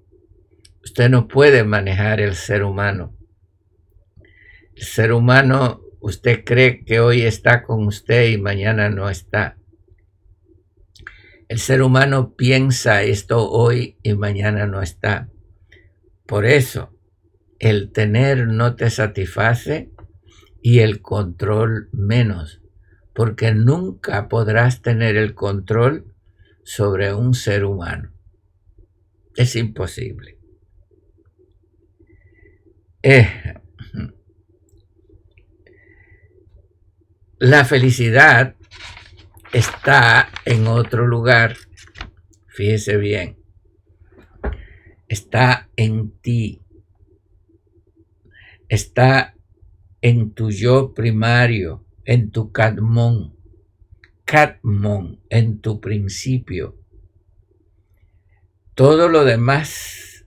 Usted 0.83 1.09
no 1.09 1.27
puede 1.27 1.63
manejar 1.63 2.21
el 2.21 2.35
ser 2.35 2.63
humano. 2.63 3.17
El 4.75 4.83
ser 4.83 5.13
humano, 5.13 5.81
usted 6.01 6.43
cree 6.43 6.83
que 6.83 6.99
hoy 6.99 7.21
está 7.21 7.63
con 7.63 7.87
usted 7.87 8.27
y 8.27 8.37
mañana 8.37 8.89
no 8.89 9.09
está. 9.09 9.57
El 11.47 11.59
ser 11.59 11.81
humano 11.81 12.35
piensa 12.35 13.03
esto 13.03 13.49
hoy 13.49 13.97
y 14.03 14.13
mañana 14.15 14.67
no 14.67 14.81
está. 14.81 15.29
Por 16.25 16.45
eso, 16.45 16.94
el 17.59 17.91
tener 17.91 18.47
no 18.47 18.75
te 18.75 18.89
satisface 18.89 19.91
y 20.61 20.79
el 20.79 21.01
control 21.01 21.89
menos, 21.91 22.61
porque 23.13 23.53
nunca 23.53 24.27
podrás 24.27 24.81
tener 24.81 25.15
el 25.15 25.35
control 25.35 26.13
sobre 26.63 27.13
un 27.13 27.33
ser 27.33 27.65
humano. 27.65 28.11
Es 29.35 29.55
imposible. 29.55 30.39
Eh, 33.03 33.29
la 37.37 37.63
felicidad 37.65 38.55
está 39.53 40.29
en 40.45 40.67
otro 40.67 41.05
lugar. 41.05 41.55
Fíjese 42.47 42.97
bien. 42.97 43.37
Está 45.07 45.69
en 45.75 46.17
ti 46.19 46.64
está 48.69 49.35
en 50.01 50.31
tu 50.31 50.51
yo 50.51 50.93
primario, 50.93 51.85
en 52.05 52.31
tu 52.31 52.51
cadmón, 52.51 53.35
cadmón, 54.23 55.21
en 55.29 55.59
tu 55.59 55.79
principio. 55.79 56.77
Todo 58.75 59.09
lo 59.09 59.23
demás 59.23 60.25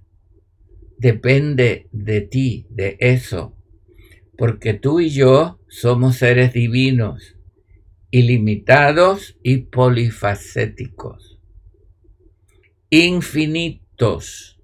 depende 0.99 1.89
de 1.93 2.21
ti, 2.23 2.67
de 2.71 2.97
eso, 3.01 3.57
porque 4.37 4.75
tú 4.75 5.01
y 5.01 5.11
yo 5.11 5.61
somos 5.69 6.17
seres 6.17 6.53
divinos, 6.53 7.37
ilimitados 8.11 9.39
y 9.43 9.59
polifacéticos, 9.59 11.39
infinitos 12.91 14.58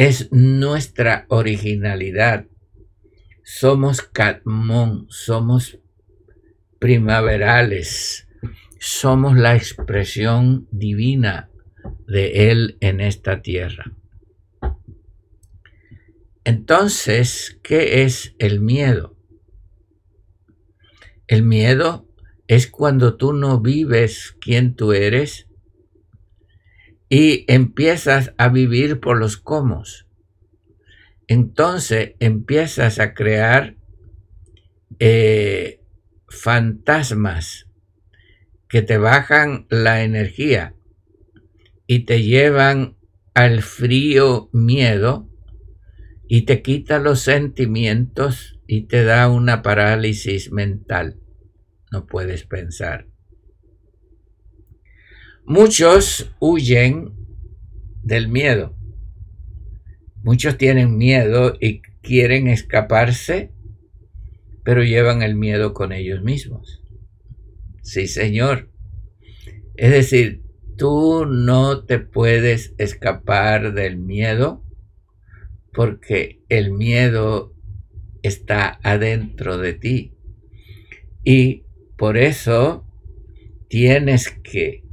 es 0.00 0.32
nuestra 0.32 1.26
originalidad. 1.28 2.46
Somos 3.44 4.00
Catmón, 4.00 5.04
somos 5.10 5.78
primaverales, 6.78 8.26
somos 8.78 9.36
la 9.36 9.56
expresión 9.56 10.66
divina 10.70 11.50
de 12.06 12.50
Él 12.50 12.78
en 12.80 13.02
esta 13.02 13.42
tierra. 13.42 13.92
Entonces, 16.44 17.60
¿qué 17.62 18.02
es 18.02 18.34
el 18.38 18.60
miedo? 18.60 19.18
El 21.26 21.42
miedo 21.42 22.08
es 22.48 22.68
cuando 22.68 23.18
tú 23.18 23.34
no 23.34 23.60
vives 23.60 24.34
quien 24.40 24.76
tú 24.76 24.94
eres 24.94 25.49
y 27.10 27.44
empiezas 27.52 28.32
a 28.38 28.48
vivir 28.48 29.00
por 29.00 29.18
los 29.18 29.36
cómo. 29.36 29.82
Entonces 31.26 32.14
empiezas 32.20 33.00
a 33.00 33.14
crear 33.14 33.76
eh, 35.00 35.82
fantasmas 36.28 37.66
que 38.68 38.82
te 38.82 38.96
bajan 38.96 39.66
la 39.68 40.04
energía 40.04 40.74
y 41.88 42.04
te 42.04 42.22
llevan 42.22 42.96
al 43.34 43.62
frío 43.62 44.48
miedo 44.52 45.28
y 46.28 46.42
te 46.42 46.62
quita 46.62 47.00
los 47.00 47.20
sentimientos 47.20 48.60
y 48.68 48.82
te 48.82 49.02
da 49.02 49.28
una 49.28 49.62
parálisis 49.62 50.52
mental. 50.52 51.18
No 51.90 52.06
puedes 52.06 52.44
pensar. 52.44 53.09
Muchos 55.50 56.30
huyen 56.38 57.12
del 58.04 58.28
miedo. 58.28 58.76
Muchos 60.22 60.56
tienen 60.56 60.96
miedo 60.96 61.56
y 61.60 61.82
quieren 62.02 62.46
escaparse, 62.46 63.50
pero 64.62 64.84
llevan 64.84 65.22
el 65.22 65.34
miedo 65.34 65.74
con 65.74 65.90
ellos 65.90 66.22
mismos. 66.22 66.84
Sí, 67.82 68.06
Señor. 68.06 68.70
Es 69.74 69.90
decir, 69.90 70.44
tú 70.76 71.26
no 71.26 71.84
te 71.84 71.98
puedes 71.98 72.72
escapar 72.78 73.74
del 73.74 73.96
miedo 73.98 74.62
porque 75.72 76.44
el 76.48 76.70
miedo 76.70 77.56
está 78.22 78.78
adentro 78.84 79.58
de 79.58 79.72
ti. 79.72 80.14
Y 81.24 81.64
por 81.96 82.18
eso 82.18 82.86
tienes 83.68 84.30
que 84.30 84.84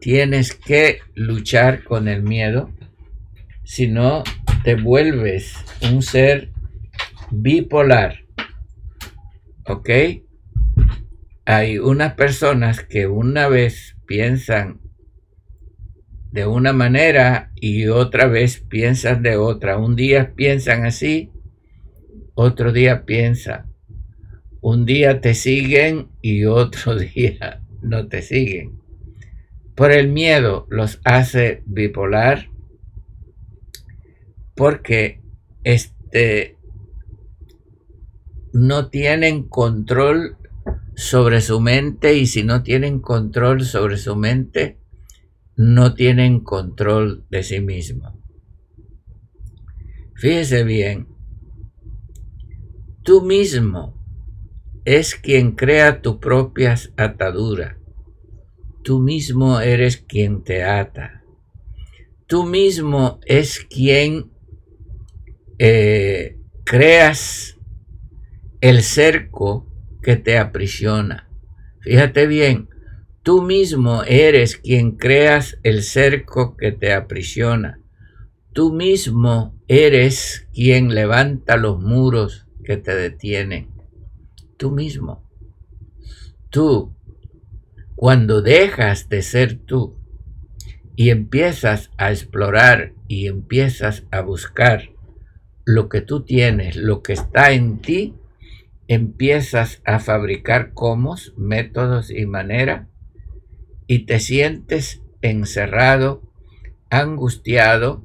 tienes 0.00 0.54
que 0.54 1.00
luchar 1.14 1.84
con 1.84 2.08
el 2.08 2.22
miedo, 2.22 2.70
si 3.64 3.88
no 3.88 4.24
te 4.64 4.74
vuelves 4.74 5.54
un 5.82 6.02
ser 6.02 6.52
bipolar. 7.30 8.24
¿Ok? 9.66 9.90
Hay 11.44 11.78
unas 11.78 12.14
personas 12.14 12.82
que 12.82 13.06
una 13.06 13.48
vez 13.48 13.96
piensan 14.06 14.80
de 16.30 16.46
una 16.46 16.72
manera 16.72 17.52
y 17.54 17.86
otra 17.88 18.26
vez 18.26 18.60
piensan 18.60 19.22
de 19.22 19.36
otra. 19.36 19.78
Un 19.78 19.96
día 19.96 20.34
piensan 20.34 20.84
así, 20.84 21.30
otro 22.34 22.72
día 22.72 23.04
piensan. 23.04 23.72
Un 24.60 24.84
día 24.84 25.20
te 25.20 25.34
siguen 25.34 26.08
y 26.20 26.44
otro 26.44 26.96
día 26.98 27.62
no 27.82 28.08
te 28.08 28.22
siguen. 28.22 28.78
Por 29.78 29.92
el 29.92 30.08
miedo 30.08 30.66
los 30.70 31.00
hace 31.04 31.62
bipolar 31.64 32.50
porque 34.56 35.22
este 35.62 36.58
no 38.52 38.88
tienen 38.88 39.44
control 39.44 40.36
sobre 40.96 41.40
su 41.40 41.60
mente 41.60 42.14
y 42.14 42.26
si 42.26 42.42
no 42.42 42.64
tienen 42.64 42.98
control 42.98 43.62
sobre 43.62 43.98
su 43.98 44.16
mente, 44.16 44.80
no 45.54 45.94
tienen 45.94 46.40
control 46.40 47.24
de 47.30 47.44
sí 47.44 47.60
mismo. 47.60 48.20
Fíjese 50.16 50.64
bien, 50.64 51.06
tú 53.04 53.22
mismo 53.22 53.94
es 54.84 55.14
quien 55.14 55.52
crea 55.52 56.02
tus 56.02 56.16
propias 56.16 56.92
ataduras. 56.96 57.77
Tú 58.82 59.00
mismo 59.00 59.60
eres 59.60 59.96
quien 59.96 60.42
te 60.42 60.64
ata. 60.64 61.22
Tú 62.26 62.44
mismo 62.44 63.20
es 63.26 63.60
quien 63.60 64.30
eh, 65.58 66.36
creas 66.64 67.58
el 68.60 68.82
cerco 68.82 69.66
que 70.02 70.16
te 70.16 70.38
aprisiona. 70.38 71.28
Fíjate 71.80 72.26
bien, 72.26 72.68
tú 73.22 73.42
mismo 73.42 74.02
eres 74.04 74.56
quien 74.56 74.92
creas 74.92 75.58
el 75.62 75.82
cerco 75.82 76.56
que 76.56 76.72
te 76.72 76.92
aprisiona. 76.92 77.80
Tú 78.52 78.72
mismo 78.72 79.54
eres 79.68 80.48
quien 80.52 80.94
levanta 80.94 81.56
los 81.56 81.80
muros 81.80 82.46
que 82.64 82.76
te 82.76 82.94
detienen. 82.94 83.70
Tú 84.56 84.70
mismo. 84.70 85.22
Tú, 86.50 86.94
cuando 87.98 88.42
dejas 88.42 89.08
de 89.08 89.22
ser 89.22 89.58
tú 89.58 89.98
y 90.94 91.10
empiezas 91.10 91.90
a 91.96 92.12
explorar 92.12 92.92
y 93.08 93.26
empiezas 93.26 94.04
a 94.12 94.20
buscar 94.20 94.90
lo 95.64 95.88
que 95.88 96.00
tú 96.00 96.24
tienes, 96.24 96.76
lo 96.76 97.02
que 97.02 97.14
está 97.14 97.50
en 97.50 97.80
ti, 97.80 98.14
empiezas 98.86 99.82
a 99.84 99.98
fabricar 99.98 100.74
comos, 100.74 101.34
métodos 101.36 102.12
y 102.12 102.24
manera 102.24 102.88
y 103.88 104.06
te 104.06 104.20
sientes 104.20 105.02
encerrado, 105.20 106.22
angustiado 106.90 108.04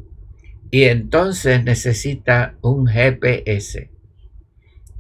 y 0.72 0.86
entonces 0.86 1.64
necesita 1.64 2.58
un 2.64 2.88
GPS, 2.88 3.92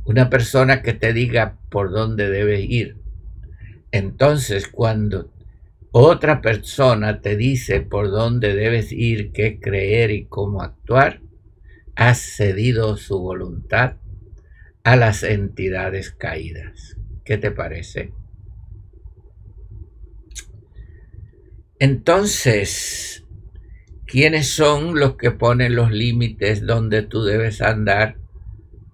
una 0.06 0.30
persona 0.30 0.84
que 0.84 0.94
te 0.94 1.14
diga 1.14 1.58
por 1.72 1.90
dónde 1.90 2.30
debes 2.30 2.70
ir. 2.70 3.03
Entonces 3.94 4.68
cuando 4.68 5.32
otra 5.92 6.42
persona 6.42 7.22
te 7.22 7.38
dice 7.38 7.82
por 7.82 8.10
dónde 8.10 8.56
debes 8.56 8.92
ir, 8.92 9.32
qué 9.32 9.60
creer 9.60 10.10
y 10.10 10.26
cómo 10.26 10.64
actuar, 10.64 11.22
has 11.96 12.20
cedido 12.20 12.98
su 12.98 13.20
voluntad 13.20 13.98
a 14.84 14.96
las 14.96 15.22
entidades 15.22 16.10
caídas. 16.10 16.98
¿Qué 17.24 17.38
te 17.38 17.52
parece? 17.52 18.12
Entonces, 21.78 23.24
¿quiénes 24.08 24.48
son 24.48 25.00
los 25.00 25.18
que 25.18 25.30
ponen 25.30 25.76
los 25.76 25.92
límites 25.92 26.66
donde 26.66 27.04
tú 27.04 27.24
debes 27.24 27.62
andar 27.62 28.18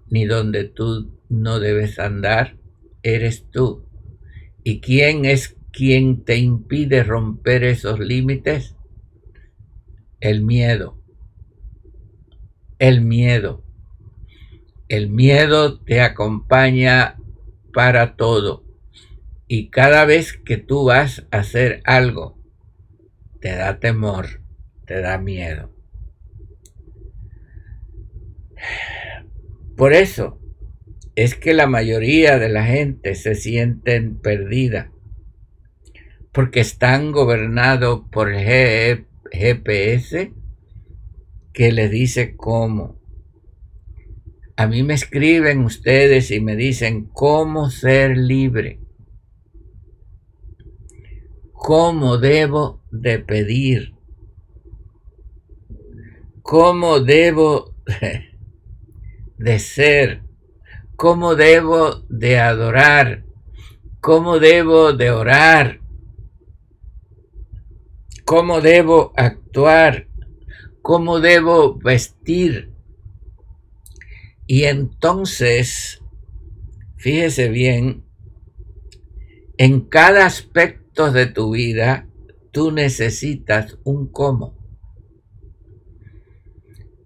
ni 0.10 0.26
donde 0.26 0.66
tú 0.66 1.10
no 1.30 1.62
debes 1.62 2.00
andar? 2.00 2.58
Eres 3.02 3.50
tú. 3.50 3.89
¿Y 4.64 4.82
quién 4.82 5.26
es 5.26 5.58
quien 5.72 6.24
te 6.26 6.38
impide 6.38 7.04
romper 7.04 7.64
esos 7.64 8.00
límites? 8.00 8.76
El 10.20 10.44
miedo. 10.44 11.02
El 12.78 13.02
miedo. 13.02 13.64
El 14.90 15.10
miedo 15.10 15.80
te 15.80 16.02
acompaña 16.02 17.18
para 17.74 18.16
todo. 18.16 18.66
Y 19.48 19.70
cada 19.70 20.06
vez 20.06 20.34
que 20.34 20.58
tú 20.58 20.86
vas 20.86 21.26
a 21.32 21.38
hacer 21.40 21.82
algo, 21.86 22.38
te 23.40 23.56
da 23.56 23.80
temor, 23.80 24.42
te 24.86 25.02
da 25.02 25.18
miedo. 25.18 25.74
Por 29.78 29.94
eso 29.94 30.39
es 31.24 31.36
que 31.36 31.54
la 31.54 31.68
mayoría 31.68 32.40
de 32.40 32.48
la 32.48 32.64
gente 32.64 33.14
se 33.14 33.36
sienten 33.36 34.22
perdida, 34.22 34.94
porque 36.32 36.62
están 36.62 37.12
gobernados 37.12 38.04
por 38.10 38.32
el 38.32 39.06
GPS 39.30 40.32
que 41.52 41.72
les 41.74 41.92
dice 41.92 42.38
cómo. 42.38 43.02
A 44.56 44.66
mí 44.68 44.82
me 44.84 44.94
escriben 44.94 45.66
ustedes 45.66 46.32
y 46.32 46.40
me 46.40 46.56
dicen 46.56 47.10
cómo 47.12 47.70
ser 47.70 48.18
libre, 48.18 48.80
cómo 51.52 52.18
debo 52.18 52.82
de 52.92 53.20
pedir, 53.20 53.94
cómo 56.42 57.02
debo 57.02 57.76
de 59.38 59.60
ser, 59.60 60.29
cómo 61.00 61.36
debo 61.36 62.04
de 62.10 62.40
adorar, 62.40 63.24
cómo 64.02 64.38
debo 64.38 64.92
de 64.92 65.12
orar, 65.12 65.80
cómo 68.26 68.60
debo 68.60 69.14
actuar, 69.16 70.10
cómo 70.82 71.22
debo 71.22 71.80
vestir 71.80 72.74
y 74.46 74.66
entonces, 74.66 76.02
fíjese 76.98 77.48
bien, 77.48 78.04
en 79.58 79.80
cada 79.80 80.26
aspecto 80.26 81.14
de 81.14 81.28
tu 81.28 81.52
vida, 81.52 82.10
tú 82.52 82.74
necesitas 82.74 83.78
un 83.86 84.12
cómo. 84.12 84.59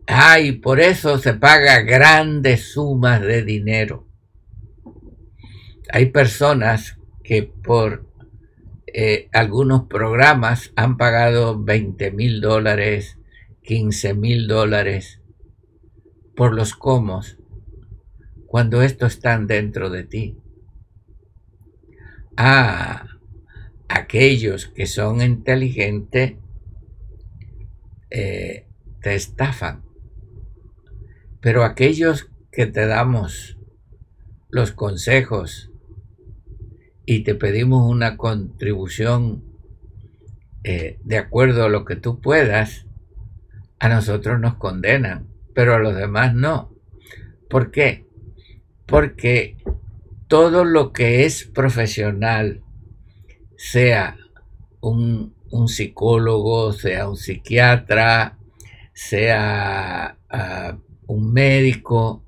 Ay, 0.05 0.53
por 0.53 0.81
eso 0.81 1.17
se 1.17 1.33
paga 1.33 1.81
grandes 1.81 2.73
sumas 2.73 3.21
de 3.21 3.43
dinero. 3.43 4.05
Hay 5.89 6.07
personas 6.07 6.97
que 7.23 7.43
por 7.43 8.05
eh, 8.87 9.29
algunos 9.31 9.87
programas 9.87 10.73
han 10.75 10.97
pagado 10.97 11.63
20 11.63 12.11
mil 12.11 12.41
dólares, 12.41 13.17
15 13.63 14.13
mil 14.13 14.47
dólares 14.47 15.21
por 16.35 16.53
los 16.53 16.73
cómo 16.73 17.21
cuando 18.45 18.81
estos 18.81 19.13
están 19.13 19.47
dentro 19.47 19.89
de 19.89 20.03
ti. 20.03 20.37
Ah, 22.35 23.07
aquellos 23.87 24.67
que 24.67 24.85
son 24.85 25.21
inteligentes 25.21 26.33
eh, 28.09 28.67
te 29.01 29.15
estafan. 29.15 29.92
Pero 31.43 31.65
aquellos 31.65 32.32
que 32.53 32.67
te 32.67 32.88
damos 32.88 33.58
los 34.49 34.71
consejos 34.71 35.69
y 37.06 37.25
te 37.25 37.36
pedimos 37.36 37.86
una 37.86 38.15
contribución 38.15 39.43
eh, 40.63 40.99
de 41.03 41.17
acuerdo 41.17 41.65
a 41.65 41.69
lo 41.69 41.84
que 41.84 41.97
tú 41.97 42.21
puedas, 42.21 42.86
a 43.77 43.89
nosotros 43.89 44.39
nos 44.39 44.56
condenan, 44.56 45.27
pero 45.53 45.75
a 45.75 45.79
los 45.79 45.97
demás 45.97 46.34
no. 46.34 46.73
¿Por 47.49 47.71
qué? 47.71 48.08
Porque 48.86 49.58
todo 50.29 50.63
lo 50.63 50.93
que 50.93 51.25
es 51.25 51.43
profesional, 51.43 52.62
sea 53.58 54.15
un, 54.79 55.36
psicólogo, 55.67 56.71
sea 56.71 57.10
un 57.10 57.17
psiquiatra, 57.17 58.38
sea 58.93 60.17
ah, 60.29 60.77
un 61.07 61.33
médico, 61.33 62.23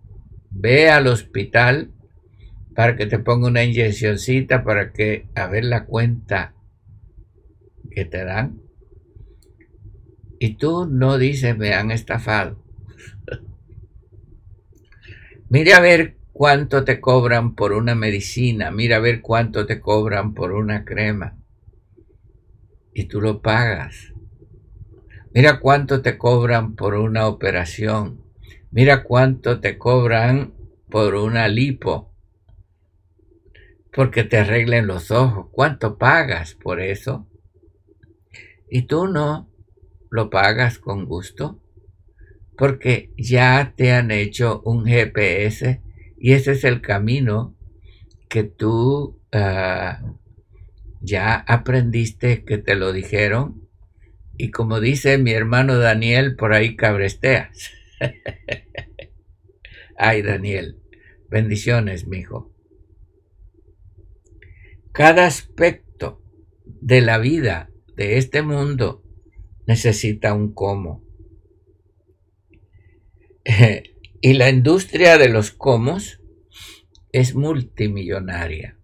ve 0.49 0.89
al 0.89 1.07
hospital 1.07 1.91
para 2.75 2.95
que 2.95 3.05
te 3.05 3.19
ponga 3.19 3.47
una 3.47 3.63
inyeccióncita 3.63 4.63
para 4.63 4.91
que 4.91 5.27
a 5.33 5.47
ver 5.47 5.65
la 5.65 5.85
cuenta 5.85 6.53
que 7.89 8.05
te 8.05 8.25
dan. 8.25 8.61
Y 10.39 10.55
tú 10.55 10.85
no 10.85 11.17
dices 11.17 11.57
me 11.57 11.73
han 11.73 11.91
estafado. 11.91 12.61
Mira 15.49 15.77
a 15.77 15.79
ver 15.79 16.17
cuánto 16.33 16.83
te 16.83 16.99
cobran 16.99 17.55
por 17.55 17.71
una 17.71 17.95
medicina, 17.95 18.69
mira 18.69 18.97
a 18.97 18.99
ver 18.99 19.21
cuánto 19.21 19.65
te 19.65 19.79
cobran 19.79 20.33
por 20.33 20.51
una 20.51 20.83
crema. 20.83 21.37
Y 22.93 23.05
tú 23.05 23.21
lo 23.21 23.41
pagas. 23.41 24.13
Mira 25.33 25.61
cuánto 25.61 26.01
te 26.01 26.17
cobran 26.17 26.75
por 26.75 26.95
una 26.95 27.27
operación. 27.27 28.24
Mira 28.75 29.03
cuánto 29.03 29.61
te 29.61 29.77
cobran 29.77 30.53
por 30.89 31.15
una 31.15 31.47
lipo. 31.47 32.11
Porque 33.93 34.25
te 34.25 34.39
arreglen 34.39 34.85
los 34.85 35.11
ojos. 35.11 35.47
¿Cuánto 35.53 35.97
pagas 35.97 36.55
por 36.55 36.81
eso? 36.81 37.25
Y 38.69 38.81
tú 38.81 39.07
no 39.07 39.49
lo 40.11 40.29
pagas 40.29 40.77
con 40.77 41.05
gusto. 41.05 41.61
Porque 42.57 43.13
ya 43.15 43.71
te 43.77 43.93
han 43.93 44.11
hecho 44.11 44.61
un 44.65 44.85
GPS 44.85 45.81
y 46.17 46.33
ese 46.33 46.51
es 46.51 46.65
el 46.65 46.81
camino 46.81 47.55
que 48.27 48.43
tú 48.43 49.21
ah, 49.31 50.01
ya 50.99 51.35
aprendiste, 51.47 52.43
que 52.43 52.57
te 52.57 52.75
lo 52.75 52.91
dijeron. 52.91 53.69
Y 54.37 54.51
como 54.51 54.81
dice 54.81 55.17
mi 55.17 55.31
hermano 55.31 55.77
Daniel, 55.77 56.35
por 56.35 56.51
ahí 56.51 56.75
cabresteas. 56.75 57.71
Ay, 59.97 60.21
Daniel, 60.21 60.81
bendiciones, 61.29 62.05
mi 62.05 62.17
hijo. 62.17 62.51
Cada 64.91 65.25
aspecto 65.25 66.21
de 66.65 67.01
la 67.01 67.17
vida 67.17 67.69
de 67.95 68.17
este 68.17 68.41
mundo 68.41 69.03
necesita 69.67 70.33
un 70.33 70.53
cómo. 70.53 71.03
y 74.21 74.33
la 74.33 74.49
industria 74.49 75.17
de 75.17 75.29
los 75.29 75.51
comos 75.51 76.21
es 77.11 77.35
multimillonaria. 77.35 78.77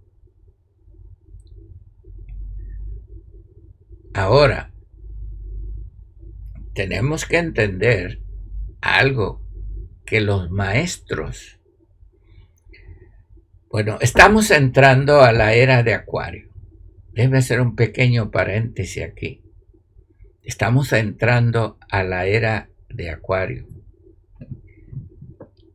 Ahora, 4.13 4.73
tenemos 6.73 7.25
que 7.25 7.37
entender 7.37 8.21
algo 8.81 9.40
que 10.11 10.21
los 10.21 10.51
maestros, 10.51 11.57
bueno, 13.71 13.97
estamos 14.01 14.51
entrando 14.51 15.21
a 15.21 15.31
la 15.31 15.53
era 15.53 15.81
de 15.81 15.93
Acuario. 15.93 16.49
Debe 17.13 17.37
hacer 17.37 17.61
un 17.61 17.75
pequeño 17.75 18.29
paréntesis 18.29 19.03
aquí. 19.03 19.41
Estamos 20.43 20.91
entrando 20.91 21.79
a 21.89 22.03
la 22.03 22.25
era 22.25 22.69
de 22.89 23.09
Acuario 23.09 23.71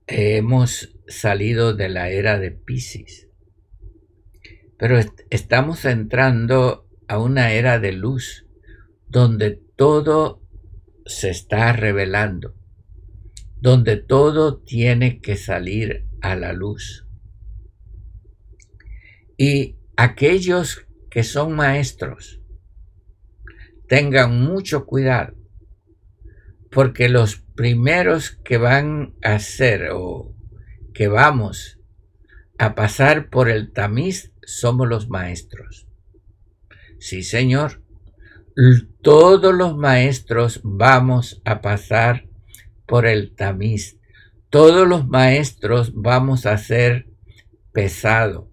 hemos 0.06 0.94
salido 1.08 1.74
de 1.74 1.88
la 1.88 2.10
era 2.10 2.38
de 2.38 2.50
Pisces, 2.50 3.28
pero 4.78 4.98
estamos 5.30 5.84
entrando 5.84 6.86
a 7.08 7.18
una 7.18 7.52
era 7.52 7.78
de 7.78 7.92
luz 7.92 8.46
donde 9.08 9.60
todo 9.76 10.42
se 11.06 11.30
está 11.30 11.72
revelando, 11.72 12.55
donde 13.66 13.96
todo 13.96 14.58
tiene 14.58 15.20
que 15.20 15.36
salir 15.36 16.06
a 16.20 16.36
la 16.36 16.52
luz. 16.52 17.04
Y 19.36 19.74
aquellos 19.96 20.86
que 21.10 21.24
son 21.24 21.56
maestros, 21.56 22.40
tengan 23.88 24.40
mucho 24.40 24.86
cuidado, 24.86 25.34
porque 26.70 27.08
los 27.08 27.38
primeros 27.56 28.30
que 28.30 28.56
van 28.56 29.16
a 29.20 29.40
ser 29.40 29.88
o 29.92 30.32
que 30.94 31.08
vamos 31.08 31.80
a 32.58 32.76
pasar 32.76 33.30
por 33.30 33.48
el 33.50 33.72
tamiz 33.72 34.32
somos 34.44 34.86
los 34.86 35.08
maestros. 35.08 35.88
Sí, 37.00 37.24
Señor, 37.24 37.82
todos 39.02 39.52
los 39.52 39.76
maestros 39.76 40.60
vamos 40.62 41.42
a 41.44 41.60
pasar 41.60 42.25
por 42.86 43.06
el 43.06 43.34
tamiz. 43.34 43.98
Todos 44.50 44.86
los 44.88 45.06
maestros 45.08 45.92
vamos 45.94 46.46
a 46.46 46.56
ser 46.58 47.08
pesado. 47.72 48.50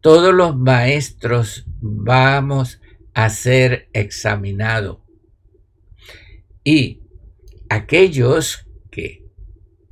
Todos 0.00 0.34
los 0.34 0.56
maestros 0.56 1.66
vamos 1.80 2.80
a 3.14 3.30
ser 3.30 3.88
examinado. 3.92 5.04
Y 6.64 7.02
aquellos 7.68 8.66
que 8.90 9.26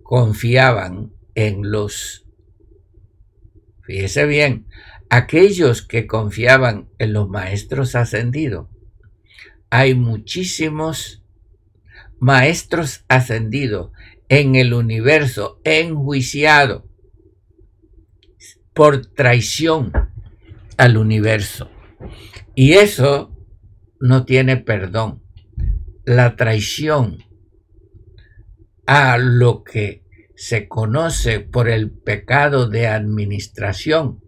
confiaban 0.03 1.13
en 1.35 1.71
los, 1.71 2.27
fíjese 3.83 4.27
bien, 4.27 4.67
aquellos 5.11 5.83
que 5.83 6.07
confiaban 6.07 6.89
en 6.99 7.13
los 7.13 7.29
maestros 7.29 7.95
ascendidos, 7.95 8.69
hay 9.71 9.95
muchísimos 9.95 11.23
maestros 12.21 13.05
ascendidos 13.09 13.91
en 14.29 14.57
el 14.57 14.75
universo 14.75 15.61
enjuiciado 15.65 16.89
por 18.75 19.07
traición 19.07 19.93
al 20.77 20.97
universo. 20.97 21.71
Y 22.55 22.75
eso 22.75 23.35
no 24.01 24.25
tiene 24.25 24.57
perdón. 24.57 25.23
La 26.05 26.37
traición 26.37 27.19
a 28.87 29.19
lo 29.19 29.65
que 29.65 30.05
se 30.35 30.69
conoce 30.69 31.41
por 31.41 31.69
el 31.69 31.91
pecado 31.91 32.69
de 32.69 32.87
administración. 32.87 34.23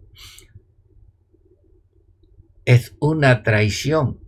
Es 2.65 2.97
una 2.99 3.45
traición 3.45 4.19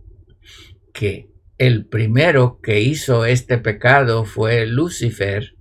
que 0.93 1.32
el 1.65 1.85
primero 1.85 2.59
que 2.61 2.81
hizo 2.81 3.23
este 3.23 3.57
pecado 3.57 4.25
fue 4.25 4.65
Lucifer, 4.65 5.55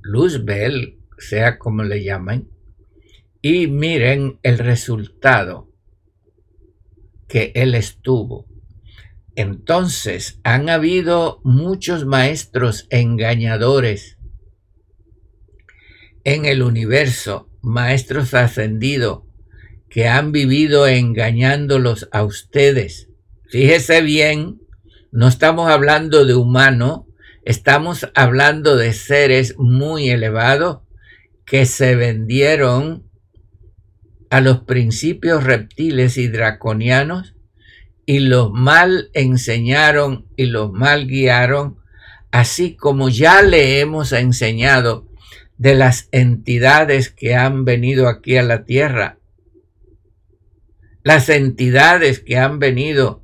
Luzbel, 0.00 0.98
sea 1.18 1.56
como 1.56 1.84
le 1.84 2.02
llaman, 2.02 2.48
y 3.40 3.68
miren 3.68 4.40
el 4.42 4.58
resultado 4.58 5.70
que 7.28 7.52
él 7.54 7.76
estuvo. 7.76 8.48
Entonces 9.36 10.40
han 10.42 10.68
habido 10.68 11.40
muchos 11.44 12.04
maestros 12.04 12.88
engañadores 12.90 14.18
en 16.24 16.44
el 16.44 16.64
universo, 16.64 17.48
maestros 17.62 18.34
ascendidos, 18.34 19.22
que 19.88 20.08
han 20.08 20.32
vivido 20.32 20.88
engañándolos 20.88 22.08
a 22.10 22.24
ustedes. 22.24 23.13
Fíjese 23.48 24.00
bien, 24.00 24.60
no 25.12 25.28
estamos 25.28 25.70
hablando 25.70 26.24
de 26.24 26.34
humano, 26.34 27.06
estamos 27.44 28.08
hablando 28.14 28.76
de 28.76 28.92
seres 28.92 29.56
muy 29.58 30.08
elevados 30.08 30.80
que 31.44 31.66
se 31.66 31.94
vendieron 31.94 33.04
a 34.30 34.40
los 34.40 34.60
principios 34.60 35.44
reptiles 35.44 36.16
y 36.16 36.28
draconianos 36.28 37.36
y 38.06 38.20
los 38.20 38.50
mal 38.50 39.10
enseñaron 39.12 40.26
y 40.36 40.46
los 40.46 40.72
mal 40.72 41.06
guiaron, 41.06 41.78
así 42.30 42.74
como 42.74 43.10
ya 43.10 43.42
le 43.42 43.80
hemos 43.80 44.12
enseñado 44.12 45.06
de 45.58 45.74
las 45.74 46.08
entidades 46.12 47.10
que 47.10 47.34
han 47.34 47.64
venido 47.64 48.08
aquí 48.08 48.36
a 48.36 48.42
la 48.42 48.64
tierra. 48.64 49.18
Las 51.02 51.28
entidades 51.28 52.20
que 52.20 52.38
han 52.38 52.58
venido 52.58 53.23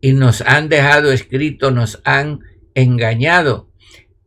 y 0.00 0.12
nos 0.12 0.40
han 0.40 0.68
dejado 0.68 1.12
escrito, 1.12 1.70
nos 1.70 2.00
han 2.04 2.40
engañado, 2.74 3.70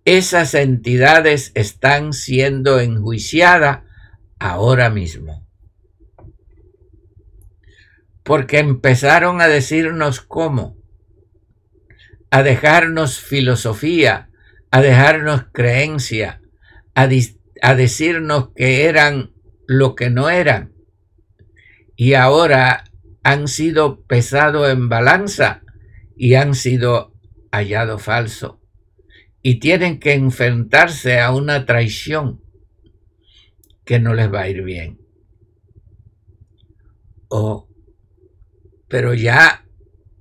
esas 0.05 0.53
entidades 0.53 1.51
están 1.55 2.13
siendo 2.13 2.79
enjuiciadas 2.79 3.83
ahora 4.39 4.89
mismo. 4.89 5.47
Porque 8.23 8.59
empezaron 8.59 9.41
a 9.41 9.47
decirnos 9.47 10.21
cómo, 10.21 10.77
a 12.29 12.43
dejarnos 12.43 13.19
filosofía, 13.19 14.29
a 14.71 14.81
dejarnos 14.81 15.45
creencia, 15.51 16.41
a, 16.95 17.07
decirnos 17.75 18.49
que 18.55 18.86
eran 18.86 19.33
lo 19.67 19.95
que 19.95 20.09
no 20.09 20.29
eran. 20.29 20.73
Y 21.95 22.13
ahora 22.15 22.86
han 23.23 23.47
sido 23.47 24.01
pesados 24.03 24.69
en 24.69 24.89
balanza 24.89 25.62
y 26.15 26.36
han 26.36 26.56
sido 26.56 27.13
hallados 27.52 28.02
falsos. 28.02 28.56
Y 29.41 29.60
tienen 29.60 29.99
que 29.99 30.13
enfrentarse 30.13 31.19
a 31.19 31.34
una 31.34 31.65
traición 31.65 32.41
que 33.86 33.99
no 33.99 34.13
les 34.13 34.32
va 34.32 34.41
a 34.41 34.49
ir 34.49 34.63
bien. 34.63 34.99
Oh, 37.28 37.67
pero 38.88 39.13
ya 39.13 39.65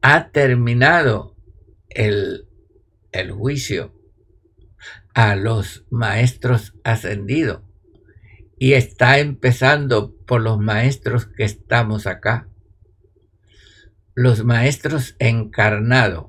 ha 0.00 0.30
terminado 0.30 1.36
el, 1.88 2.48
el 3.12 3.30
juicio 3.32 3.94
a 5.14 5.36
los 5.36 5.84
maestros 5.90 6.74
ascendidos 6.82 7.62
y 8.58 8.74
está 8.74 9.18
empezando 9.18 10.16
por 10.24 10.40
los 10.40 10.58
maestros 10.58 11.26
que 11.26 11.44
estamos 11.44 12.06
acá. 12.06 12.48
Los 14.14 14.44
maestros 14.44 15.16
encarnados, 15.18 16.26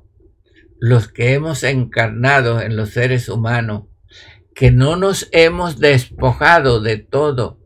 los 0.79 1.07
que 1.07 1.33
hemos 1.33 1.63
encarnado 1.63 2.61
en 2.61 2.75
los 2.75 2.91
seres 2.91 3.29
humanos, 3.29 3.85
que 4.55 4.71
no 4.71 4.95
nos 4.95 5.29
hemos 5.31 5.79
despojado 5.79 6.81
de 6.81 6.97
todo 6.97 7.59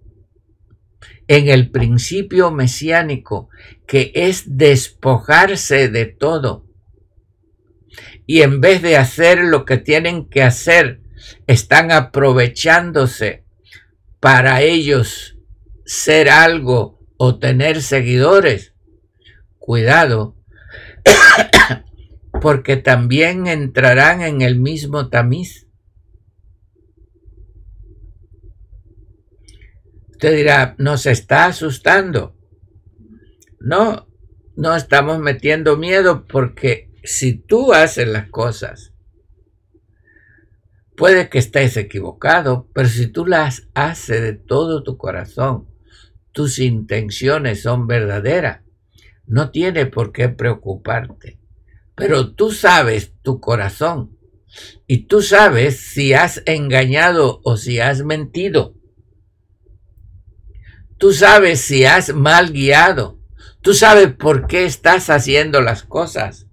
en 1.28 1.50
el 1.50 1.72
principio 1.72 2.52
mesiánico, 2.52 3.50
que 3.86 4.12
es 4.16 4.58
despojarse 4.58 5.90
de 5.90 6.06
todo. 6.06 6.66
Y 8.26 8.42
en 8.42 8.62
vez 8.62 8.82
de 8.82 8.98
hacer 8.98 9.40
lo 9.40 9.66
que 9.66 9.78
tienen 9.78 10.30
que 10.30 10.44
hacer, 10.44 11.02
están 11.48 11.92
aprovechándose 11.92 13.46
para 14.20 14.62
ellos 14.62 15.38
ser 15.86 16.30
algo 16.30 17.00
o 17.18 17.40
tener 17.40 17.82
seguidores. 17.82 18.74
Cuidado, 19.68 20.38
porque 22.42 22.78
también 22.78 23.48
entrarán 23.48 24.22
en 24.22 24.42
el 24.42 24.58
mismo 24.58 25.10
tamiz. 25.10 25.68
Usted 30.12 30.38
dirá, 30.38 30.74
nos 30.78 31.06
está 31.06 31.48
asustando. 31.48 32.38
No, 33.60 34.08
no 34.56 34.74
estamos 34.74 35.20
metiendo 35.20 35.76
miedo 35.76 36.26
porque 36.28 36.90
si 37.04 37.34
tú 37.38 37.74
haces 37.74 38.08
las 38.08 38.30
cosas 38.30 38.94
Puede 40.96 41.30
que 41.30 41.40
estés 41.40 41.76
equivocado, 41.76 42.70
pero 42.74 42.88
si 42.88 43.06
tú 43.06 43.26
las 43.28 43.68
haces 43.74 44.20
de 44.20 44.34
todo 44.34 44.82
tu 44.82 44.98
corazón, 44.98 45.68
tus 46.32 46.58
intenciones 46.58 47.62
son 47.62 47.86
verdaderas, 47.86 48.62
no 49.28 49.52
tiene 49.52 49.86
por 49.86 50.12
qué 50.12 50.30
preocuparte. 50.30 51.40
Pero 51.96 52.34
tú 52.34 52.52
sabes 52.52 53.14
tu 53.22 53.40
corazón 53.40 54.18
y 54.88 55.06
tú 55.06 55.22
sabes 55.22 55.80
si 55.80 56.14
has 56.14 56.42
engañado 56.46 57.42
o 57.44 57.58
si 57.58 57.80
has 57.80 58.04
mentido. 58.04 58.76
Tú 60.98 61.12
sabes 61.14 61.62
si 61.62 61.86
has 61.86 62.14
mal 62.14 62.52
guiado. 62.52 63.20
Tú 63.62 63.74
sabes 63.74 64.14
por 64.14 64.48
qué 64.48 64.66
estás 64.66 65.10
haciendo 65.10 65.62
las 65.62 65.84
cosas. 65.84 66.48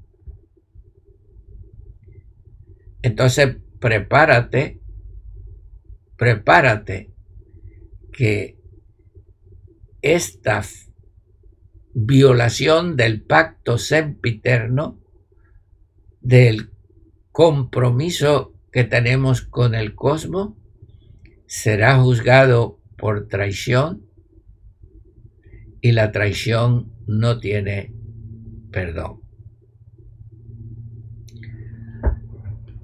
Entonces, 3.03 3.57
prepárate, 3.81 4.81
prepárate 6.17 7.13
que 8.13 8.59
esta 10.01 10.63
violación 11.95 12.97
del 12.97 13.23
pacto 13.23 13.79
sempiterno, 13.79 15.01
del 16.21 16.71
compromiso 17.31 18.55
que 18.73 18.85
tenemos 18.85 19.43
con 19.43 19.75
el 19.75 19.95
cosmos, 19.95 20.55
será 21.47 21.99
juzgado 22.01 22.81
por 22.97 23.29
traición 23.29 24.07
y 25.81 25.93
la 25.93 26.11
traición 26.11 26.93
no 27.07 27.39
tiene 27.39 27.95
perdón. 28.71 29.21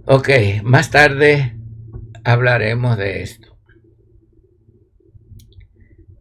Ok, 0.06 0.28
más 0.62 0.90
tarde 0.90 1.58
hablaremos 2.24 2.96
de 2.96 3.22
esto. 3.22 3.58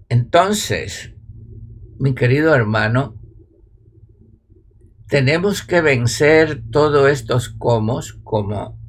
Entonces, 0.10 1.14
mi 2.00 2.16
querido 2.16 2.56
hermano, 2.56 3.16
tenemos 5.08 5.64
que 5.64 5.82
vencer 5.82 6.64
todos 6.72 7.10
estos 7.10 7.50
comos 7.50 8.20
como 8.24 8.80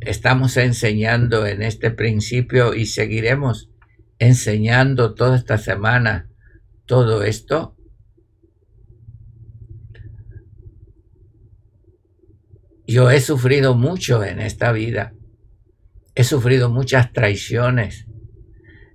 estamos 0.00 0.56
enseñando 0.56 1.46
en 1.46 1.62
este 1.62 1.90
principio 1.90 2.74
y 2.74 2.86
seguiremos 2.86 3.70
enseñando 4.18 5.14
toda 5.14 5.36
esta 5.36 5.58
semana 5.58 6.28
todo 6.86 7.22
esto 7.22 7.78
Yo 12.88 13.10
he 13.10 13.20
sufrido 13.20 13.74
mucho 13.74 14.24
en 14.24 14.40
esta 14.40 14.72
vida. 14.72 15.12
He 16.14 16.24
sufrido 16.24 16.70
muchas 16.70 17.12
traiciones. 17.12 18.06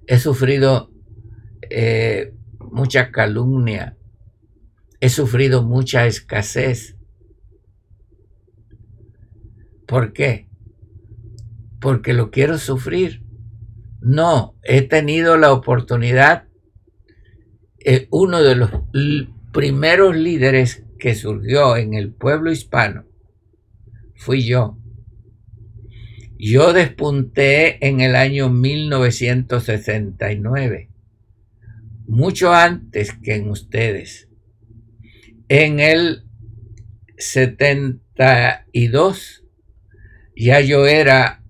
He 0.08 0.18
sufrido 0.18 0.92
eh, 1.70 2.34
mucha 2.74 3.12
calumnia. 3.12 3.96
He 5.00 5.08
sufrido 5.10 5.64
mucha 5.64 6.06
escasez. 6.06 6.98
¿Por 9.88 10.12
qué? 10.12 10.50
Porque 11.80 12.12
lo 12.14 12.32
quiero 12.32 12.58
sufrir. 12.58 13.24
No, 14.02 14.58
he 14.64 14.82
tenido 14.82 15.38
la 15.38 15.54
oportunidad. 15.54 16.50
Eh, 17.80 18.10
uno 18.12 18.42
de 18.42 18.56
los 18.56 18.72
primeros 19.52 20.16
líderes 20.16 20.84
que 20.98 21.14
surgió 21.16 21.78
en 21.78 21.94
el 21.94 22.12
pueblo 22.14 22.52
hispano 22.52 23.06
fui 24.16 24.46
yo. 24.46 24.78
Yo 26.38 26.74
despunté 26.74 27.88
en 27.88 28.02
el 28.02 28.16
año 28.16 28.50
1969, 28.50 30.90
mucho 32.08 32.54
antes 32.54 33.14
que 33.14 33.36
en 33.36 33.50
ustedes. 33.50 34.30
En 35.48 35.80
el 35.80 36.26
72 37.18 39.44
ya 40.36 40.60
yo 40.62 40.88
era 40.88 41.44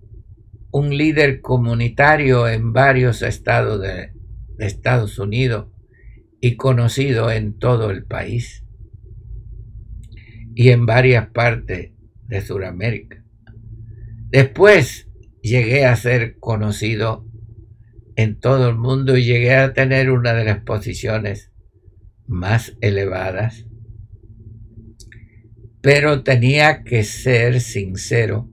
un 0.70 0.96
líder 0.96 1.40
comunitario 1.40 2.48
en 2.48 2.72
varios 2.72 3.22
estados 3.22 3.80
de, 3.80 4.12
Estados 4.58 5.18
Unidos 5.18 5.68
y 6.40 6.56
conocido 6.56 7.30
en 7.30 7.58
todo 7.58 7.90
el 7.90 8.04
país 8.04 8.64
y 10.54 10.70
en 10.70 10.86
varias 10.86 11.28
partes 11.30 11.92
de 12.28 12.40
Sudamérica. 12.40 13.24
Después 14.30 15.08
llegué 15.42 15.86
a 15.86 15.96
ser 15.96 16.38
conocido 16.38 17.26
en 18.16 18.38
todo 18.38 18.68
el 18.68 18.76
mundo 18.76 19.16
y 19.16 19.24
llegué 19.24 19.54
a 19.54 19.72
tener 19.72 20.10
una 20.10 20.34
de 20.34 20.44
las 20.44 20.60
posiciones 20.60 21.50
más 22.26 22.76
elevadas, 22.80 23.66
pero 25.80 26.22
tenía 26.22 26.82
que 26.82 27.04
ser 27.04 27.60
sincero 27.60 28.48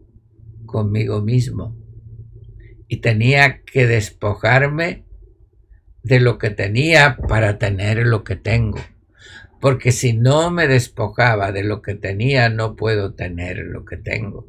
conmigo 0.66 1.22
mismo 1.22 1.78
y 2.88 2.98
tenía 2.98 3.62
que 3.64 3.88
despojarme 3.88 5.06
de 6.04 6.20
lo 6.20 6.38
que 6.38 6.50
tenía 6.50 7.18
para 7.18 7.58
tener 7.58 8.06
lo 8.06 8.24
que 8.24 8.36
tengo 8.36 8.80
porque 9.62 9.92
si 9.92 10.14
no 10.14 10.50
me 10.50 10.68
despojaba 10.68 11.52
de 11.52 11.64
lo 11.64 11.84
que 11.84 11.94
tenía, 11.94 12.50
no 12.50 12.76
puedo 12.76 13.14
tener 13.14 13.60
lo 13.60 13.86
que 13.86 13.96
tengo. 13.96 14.48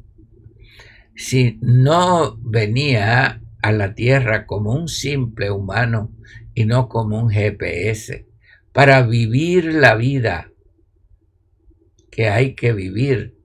Si 1.15 1.59
no 1.61 2.39
venía 2.39 3.42
a 3.63 3.73
la 3.73 3.95
tierra 3.95 4.47
como 4.47 4.75
un 4.75 4.89
simple 4.89 5.51
humano 5.51 6.13
y 6.55 6.65
no 6.65 6.89
como 6.89 7.23
un 7.23 7.31
GPS, 7.31 8.27
para 8.73 9.03
vivir 9.03 9.73
la 9.73 9.95
vida 9.95 10.53
que 12.11 12.29
hay 12.29 12.55
que 12.55 12.73
vivir, 12.73 13.37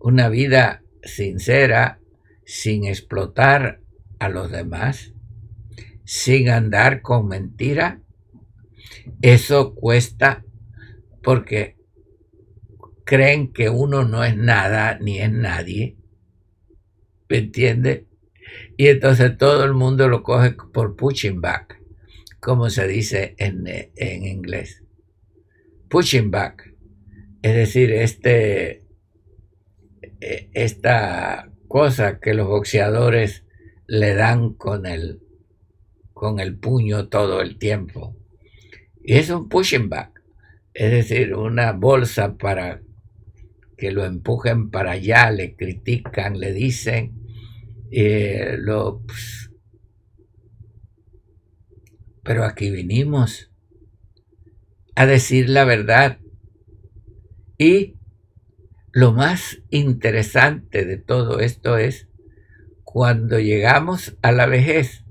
una 0.00 0.28
vida 0.28 0.82
sincera, 1.04 2.00
sin 2.44 2.84
explotar 2.84 3.80
a 4.18 4.28
los 4.28 4.50
demás, 4.50 5.12
sin 6.04 6.48
andar 6.48 7.02
con 7.02 7.28
mentira, 7.28 8.00
eso 9.22 9.74
cuesta 9.74 10.44
porque 11.22 11.76
creen 13.04 13.52
que 13.52 13.68
uno 13.68 14.04
no 14.04 14.24
es 14.24 14.36
nada 14.36 14.98
ni 15.00 15.20
es 15.20 15.30
nadie. 15.30 15.96
¿Me 17.28 17.38
entiende? 17.38 18.09
Y 18.76 18.88
entonces 18.88 19.36
todo 19.36 19.64
el 19.64 19.74
mundo 19.74 20.08
lo 20.08 20.22
coge 20.22 20.52
por 20.72 20.96
pushing 20.96 21.40
back, 21.40 21.80
como 22.40 22.70
se 22.70 22.86
dice 22.86 23.34
en, 23.38 23.64
en 23.66 24.26
inglés. 24.26 24.82
Pushing 25.88 26.30
back. 26.30 26.74
Es 27.42 27.54
decir, 27.54 27.92
este, 27.92 28.84
e, 30.20 30.50
esta 30.52 31.50
cosa 31.68 32.20
que 32.20 32.34
los 32.34 32.46
boxeadores 32.46 33.44
le 33.86 34.14
dan 34.14 34.54
con 34.54 34.86
el, 34.86 35.20
con 36.12 36.38
el 36.38 36.56
puño 36.58 37.08
todo 37.08 37.40
el 37.40 37.58
tiempo. 37.58 38.16
Y 39.02 39.16
es 39.16 39.30
un 39.30 39.48
pushing 39.48 39.88
back, 39.88 40.22
es 40.74 40.90
decir, 40.90 41.34
una 41.34 41.72
bolsa 41.72 42.36
para 42.36 42.82
que 43.76 43.90
lo 43.90 44.04
empujen 44.04 44.70
para 44.70 44.92
allá, 44.92 45.30
le 45.30 45.56
critican, 45.56 46.38
le 46.38 46.52
dicen, 46.52 47.19
eh, 47.90 48.56
lo, 48.58 49.02
pues, 49.06 49.50
pero 52.22 52.44
aquí 52.44 52.70
vinimos 52.70 53.50
a 54.94 55.06
decir 55.06 55.48
la 55.48 55.64
verdad. 55.64 56.18
Y 57.58 57.96
lo 58.92 59.12
más 59.12 59.62
interesante 59.70 60.84
de 60.84 60.96
todo 60.96 61.40
esto 61.40 61.76
es 61.76 62.08
cuando 62.84 63.38
llegamos 63.38 64.16
a 64.22 64.32
la 64.32 64.46
vejez 64.46 65.04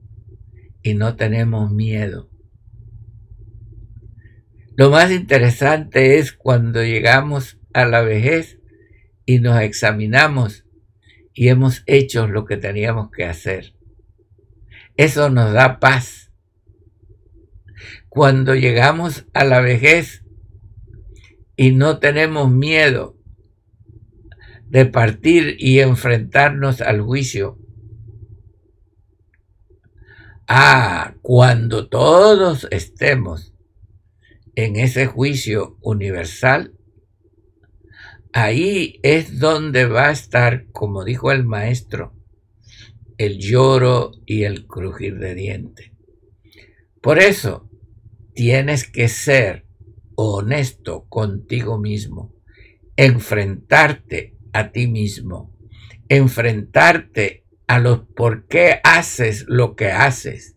y 0.83 0.93
no 0.93 1.15
tenemos 1.15 1.71
miedo. 1.71 2.29
Lo 4.75 4.89
más 4.89 5.11
interesante 5.11 6.19
es 6.19 6.31
cuando 6.31 6.83
llegamos 6.83 7.59
a 7.73 7.85
la 7.85 8.01
vejez 8.01 8.59
y 9.25 9.39
nos 9.39 9.61
examinamos 9.61 10.65
y 11.33 11.49
hemos 11.49 11.83
hecho 11.85 12.27
lo 12.27 12.45
que 12.45 12.57
teníamos 12.57 13.11
que 13.11 13.25
hacer. 13.25 13.73
Eso 14.97 15.29
nos 15.29 15.53
da 15.53 15.79
paz. 15.79 16.31
Cuando 18.09 18.55
llegamos 18.55 19.25
a 19.33 19.45
la 19.45 19.61
vejez 19.61 20.25
y 21.55 21.71
no 21.71 21.99
tenemos 21.99 22.51
miedo 22.51 23.15
de 24.69 24.85
partir 24.85 25.55
y 25.57 25.79
enfrentarnos 25.79 26.81
al 26.81 27.01
juicio. 27.01 27.57
Ah, 30.47 31.15
cuando 31.21 31.87
todos 31.87 32.67
estemos 32.71 33.53
en 34.55 34.75
ese 34.75 35.05
juicio 35.05 35.77
universal, 35.81 36.73
Ahí 38.31 38.99
es 39.01 39.39
donde 39.39 39.85
va 39.85 40.09
a 40.09 40.11
estar, 40.11 40.67
como 40.71 41.03
dijo 41.03 41.31
el 41.31 41.45
maestro, 41.45 42.13
el 43.17 43.39
lloro 43.39 44.11
y 44.25 44.43
el 44.43 44.67
crujir 44.67 45.17
de 45.17 45.33
diente. 45.33 45.93
Por 47.01 47.17
eso 47.19 47.69
tienes 48.35 48.89
que 48.89 49.07
ser 49.07 49.65
honesto 50.15 51.05
contigo 51.09 51.79
mismo, 51.79 52.35
enfrentarte 52.95 54.37
a 54.53 54.71
ti 54.71 54.87
mismo, 54.87 55.57
enfrentarte 56.07 57.45
a 57.65 57.79
los 57.79 58.01
por 58.15 58.47
qué 58.47 58.79
haces 58.83 59.45
lo 59.47 59.75
que 59.75 59.91
haces 59.91 60.55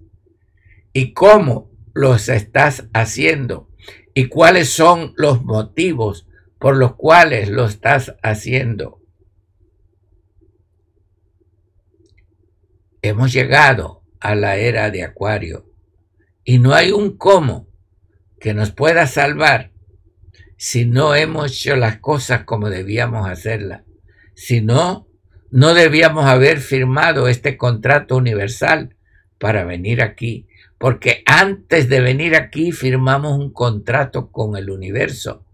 y 0.93 1.12
cómo 1.14 1.70
los 1.95 2.29
estás 2.29 2.89
haciendo 2.93 3.70
y 4.14 4.27
cuáles 4.27 4.68
son 4.68 5.14
los 5.16 5.43
motivos 5.43 6.27
por 6.63 6.77
los 6.77 6.95
cuales 6.95 7.49
lo 7.49 7.65
estás 7.65 8.15
haciendo. 8.23 9.01
Hemos 13.03 13.33
llegado 13.33 14.05
a 14.21 14.37
la 14.37 14.55
era 14.55 14.89
de 14.93 15.03
Acuario 15.03 15.67
y 16.45 16.61
no 16.61 16.73
hay 16.73 16.93
un 16.93 17.17
cómo 17.17 17.67
que 18.39 18.55
nos 18.55 18.71
pueda 18.71 19.09
salvar 19.09 19.73
si 20.57 20.85
no 20.85 21.17
hemos 21.17 21.51
hecho 21.51 21.75
las 21.75 21.99
cosas 21.99 22.45
como 22.45 22.71
debíamos 22.71 23.29
hacerlas. 23.29 23.83
Si 24.37 24.61
no, 24.61 25.09
no 25.51 25.75
debíamos 25.75 26.27
haber 26.27 26.61
firmado 26.61 27.27
este 27.27 27.57
contrato 27.57 28.17
universal 28.17 28.95
para 29.37 29.65
venir 29.65 30.01
aquí, 30.01 30.47
porque 30.79 31.25
antes 31.27 31.89
de 31.89 32.01
venir 32.01 32.37
aquí 32.37 32.71
firmamos 32.71 33.37
un 33.37 33.53
contrato 33.53 34.31
con 34.31 34.57
el 34.57 34.71
universo 34.71 35.45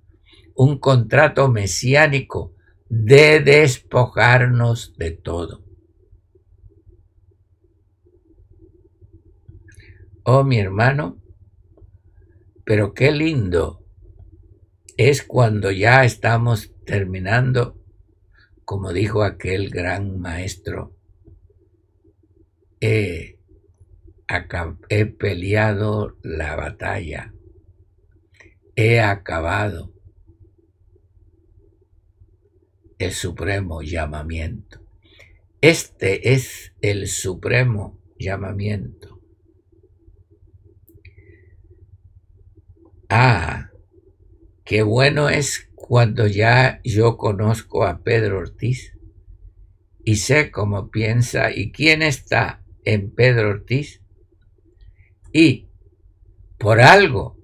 un 0.59 0.81
contrato 0.81 1.49
mesiánico 1.49 2.53
de 2.89 3.39
despojarnos 3.39 4.97
de 4.97 5.13
todo. 5.13 5.65
Oh, 10.25 10.43
mi 10.43 10.59
hermano, 10.59 11.23
pero 12.65 12.93
qué 12.93 13.13
lindo 13.13 13.85
es 14.97 15.23
cuando 15.23 15.71
ya 15.71 16.05
estamos 16.05 16.75
terminando, 16.85 17.81
como 18.65 18.93
dijo 18.93 19.23
aquel 19.23 19.71
gran 19.71 20.19
maestro, 20.19 20.97
he, 22.81 23.39
peleado 25.19 26.17
la 26.25 26.57
batalla, 26.57 27.33
he 28.75 29.01
acabado 29.01 29.98
el 32.99 33.13
supremo 33.13 33.83
llamamiento. 33.83 34.81
Este 35.61 36.33
es 36.33 36.73
el 36.81 37.09
supremo 37.09 37.99
llamamiento. 38.19 39.21
Ah, 43.09 43.71
qué 44.65 44.83
bueno 44.83 45.29
es 45.29 45.71
cuando 45.75 46.27
ya 46.27 46.81
yo 46.85 47.17
conozco 47.17 47.85
a 47.85 48.03
Pedro 48.03 48.39
Ortiz 48.39 48.95
y 50.05 50.17
sé 50.17 50.51
cómo 50.51 50.91
piensa 50.91 51.51
y 51.51 51.73
quién 51.73 52.03
está 52.03 52.63
en 52.85 53.15
Pedro 53.15 53.51
Ortiz. 53.51 54.03
Y 55.33 55.69
por 56.59 56.81
algo, 56.81 57.39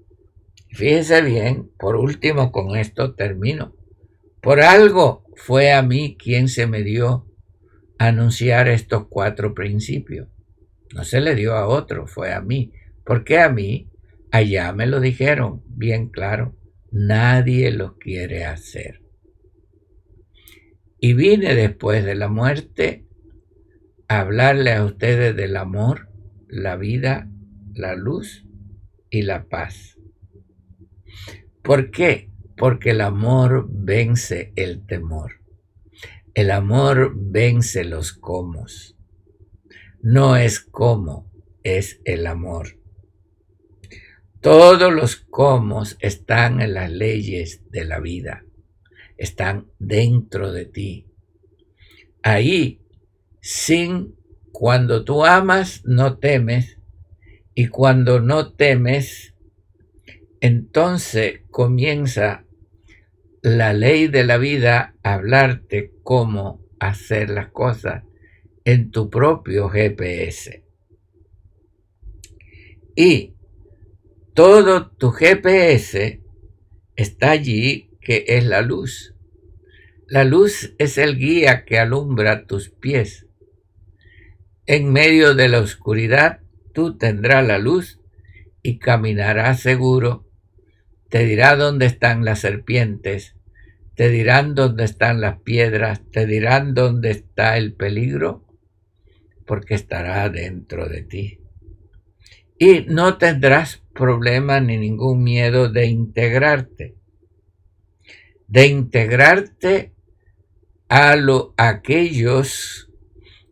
fíjese 0.69 1.21
bien, 1.21 1.71
por 1.79 1.95
último 1.95 2.51
con 2.51 2.75
esto 2.75 3.15
termino, 3.15 3.75
por 4.41 4.61
algo 4.61 5.24
fue 5.35 5.71
a 5.71 5.81
mí 5.81 6.17
quien 6.17 6.47
se 6.47 6.67
me 6.67 6.83
dio 6.83 7.27
anunciar 7.97 8.67
estos 8.67 9.07
cuatro 9.07 9.53
principios. 9.53 10.27
No 10.93 11.03
se 11.03 11.21
le 11.21 11.35
dio 11.35 11.55
a 11.55 11.67
otro, 11.67 12.07
fue 12.07 12.33
a 12.33 12.41
mí. 12.41 12.73
¿Por 13.03 13.23
qué 13.23 13.39
a 13.39 13.49
mí? 13.49 13.89
Allá 14.31 14.71
me 14.73 14.87
lo 14.87 14.99
dijeron, 14.99 15.63
bien 15.67 16.09
claro. 16.09 16.55
Nadie 16.91 17.71
lo 17.71 17.97
quiere 17.97 18.45
hacer. 18.45 19.01
Y 20.99 21.13
vine 21.13 21.55
después 21.55 22.05
de 22.05 22.15
la 22.15 22.29
muerte 22.29 23.05
a 24.07 24.21
hablarle 24.21 24.73
a 24.73 24.85
ustedes 24.85 25.35
del 25.35 25.57
amor, 25.57 26.09
la 26.47 26.75
vida, 26.77 27.29
la 27.73 27.95
luz 27.95 28.45
y 29.09 29.23
la 29.23 29.45
paz. 29.45 29.97
¿Por 31.61 31.91
qué? 31.91 32.31
Porque 32.57 32.91
el 32.91 33.01
amor 33.01 33.67
vence 33.69 34.53
el 34.55 34.85
temor. 34.85 35.41
El 36.33 36.51
amor 36.51 37.13
vence 37.15 37.83
los 37.83 38.13
comos. 38.13 38.95
No 40.01 40.35
es 40.35 40.59
como, 40.59 41.31
es 41.63 41.99
el 42.05 42.27
amor. 42.27 42.77
Todos 44.41 44.93
los 44.93 45.15
comos 45.15 45.97
están 45.99 46.61
en 46.61 46.75
las 46.75 46.91
leyes 46.91 47.63
de 47.71 47.83
la 47.83 47.99
vida, 47.99 48.45
están 49.17 49.71
dentro 49.79 50.51
de 50.51 50.65
ti. 50.65 51.07
Ahí, 52.21 52.81
sin, 53.41 54.15
cuando 54.51 55.03
tú 55.03 55.25
amas, 55.25 55.81
no 55.85 56.19
temes, 56.19 56.77
y 57.55 57.67
cuando 57.67 58.19
no 58.19 58.53
temes, 58.53 59.33
entonces 60.41 61.41
comienza 61.49 62.44
la 63.45 63.73
ley 63.73 64.07
de 64.07 64.23
la 64.23 64.39
vida 64.39 64.95
hablarte 65.03 65.93
cómo 66.01 66.65
hacer 66.79 67.29
las 67.29 67.49
cosas 67.49 68.03
en 68.63 68.89
tu 68.89 69.11
propio 69.11 69.69
GPS. 69.69 70.63
Y 72.95 73.35
todo 74.33 74.89
tu 74.89 75.11
GPS 75.11 76.23
está 76.95 77.29
allí, 77.29 77.91
que 78.01 78.25
es 78.29 78.45
la 78.45 78.63
luz. 78.63 79.13
La 80.07 80.23
luz 80.23 80.73
es 80.79 80.97
el 80.97 81.15
guía 81.15 81.65
que 81.65 81.77
alumbra 81.77 82.47
tus 82.47 82.71
pies. 82.71 83.27
En 84.65 84.91
medio 84.91 85.35
de 85.35 85.49
la 85.49 85.59
oscuridad 85.59 86.39
tú 86.73 86.97
tendrás 86.97 87.45
la 87.45 87.59
luz 87.59 88.01
y 88.63 88.79
caminarás 88.79 89.59
seguro. 89.59 90.27
Te 91.11 91.25
dirá 91.25 91.55
dónde 91.55 91.85
están 91.85 92.25
las 92.25 92.39
serpientes, 92.39 93.34
te 93.95 94.09
dirán 94.09 94.55
dónde 94.55 94.83
están 94.83 95.21
las 95.21 95.39
piedras, 95.39 96.01
te 96.11 96.25
dirán 96.25 96.73
dónde 96.73 97.11
está 97.11 97.57
el 97.57 97.73
peligro, 97.73 98.45
porque 99.45 99.73
estará 99.73 100.29
dentro 100.29 100.87
de 100.87 101.03
ti. 101.03 101.39
Y 102.57 102.81
no 102.87 103.17
tendrás 103.17 103.83
problema 103.93 104.59
ni 104.59 104.77
ningún 104.77 105.23
miedo 105.23 105.69
de 105.69 105.85
integrarte. 105.87 106.95
De 108.47 108.67
integrarte 108.67 109.93
a, 110.89 111.15
aquellos 111.57 112.89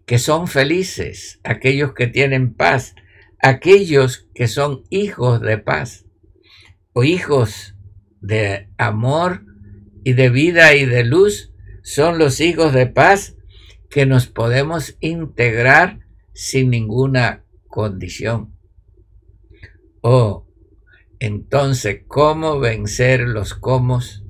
que 0.05 0.19
son 0.19 0.47
felices, 0.47 1.39
aquellos 1.43 1.93
que 1.93 2.07
tienen 2.07 2.53
paz, 2.53 2.95
aquellos 3.39 4.27
que 4.35 4.47
son 4.47 4.83
hijos 4.89 5.41
de 5.41 5.57
paz 5.57 6.05
o 6.91 7.03
hijos 7.03 7.75
de 8.21 8.69
amor 8.77 9.52
y 10.03 10.13
de 10.13 10.29
vida 10.29 10.75
y 10.75 10.85
de 10.85 11.03
luz, 11.03 11.53
son 11.83 12.17
los 12.17 12.39
hijos 12.39 12.73
de 12.73 12.87
paz 12.87 13.35
que 13.89 14.05
nos 14.05 14.27
podemos 14.27 14.97
integrar 14.99 15.99
sin 16.33 16.69
ninguna 16.69 17.45
condición. 17.67 18.55
Oh, 20.01 20.47
entonces, 21.19 22.01
¿cómo 22.07 22.59
vencer 22.59 23.21
los 23.21 23.53
comos? 23.53 24.23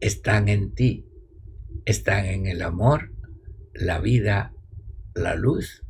están 0.00 0.48
en 0.48 0.74
ti, 0.74 1.06
están 1.84 2.24
en 2.24 2.46
el 2.46 2.62
amor, 2.62 3.12
la 3.74 4.00
vida, 4.00 4.54
la 5.14 5.34
luz 5.34 5.84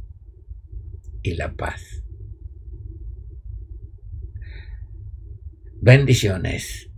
y 1.22 1.34
la 1.34 1.54
paz. 1.54 2.02
Bendiciones. 5.80 6.89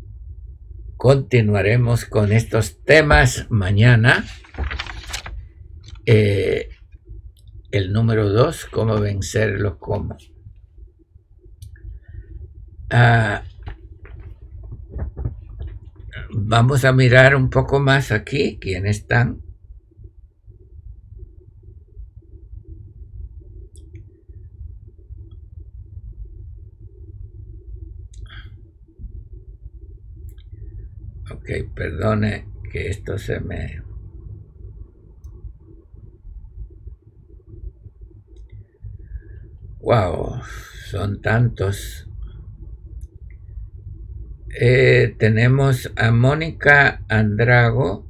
Continuaremos 1.03 2.05
con 2.05 2.31
estos 2.31 2.85
temas 2.85 3.49
mañana. 3.51 4.25
Eh, 6.07 6.69
el 7.73 7.93
número 7.93 8.29
dos, 8.29 8.67
cómo 8.67 9.01
vencer 9.01 9.59
los. 9.59 9.79
Ah, 12.89 13.43
Vamos 16.31 16.85
a 16.85 16.93
mirar 16.93 17.35
un 17.35 17.51
poco 17.51 17.81
más 17.81 18.13
aquí 18.13 18.61
quiénes 18.61 18.99
están. 18.99 19.43
Ok, 31.43 31.51
perdone 31.75 32.47
que 32.71 32.89
esto 32.89 33.19
se 33.19 33.41
me... 33.41 33.83
Wow, 39.81 40.41
son 40.87 41.21
tantos. 41.21 42.09
Eh, 44.55 45.17
tenemos 45.19 45.93
a 45.97 46.13
Mónica 46.13 47.05
Andrago, 47.09 48.09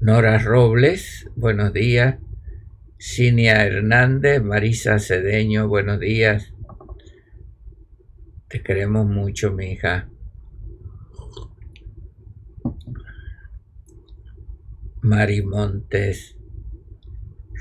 Nora 0.00 0.38
Robles, 0.38 1.28
buenos 1.36 1.74
días. 1.74 2.16
Cinia 2.98 3.66
Hernández, 3.66 4.42
Marisa 4.42 4.98
Cedeño, 4.98 5.68
buenos 5.68 6.00
días. 6.00 6.54
Te 8.48 8.62
queremos 8.62 9.04
mucho, 9.06 9.52
mi 9.52 9.72
hija. 9.72 10.08
Mari 15.04 15.42
Montes. 15.42 16.36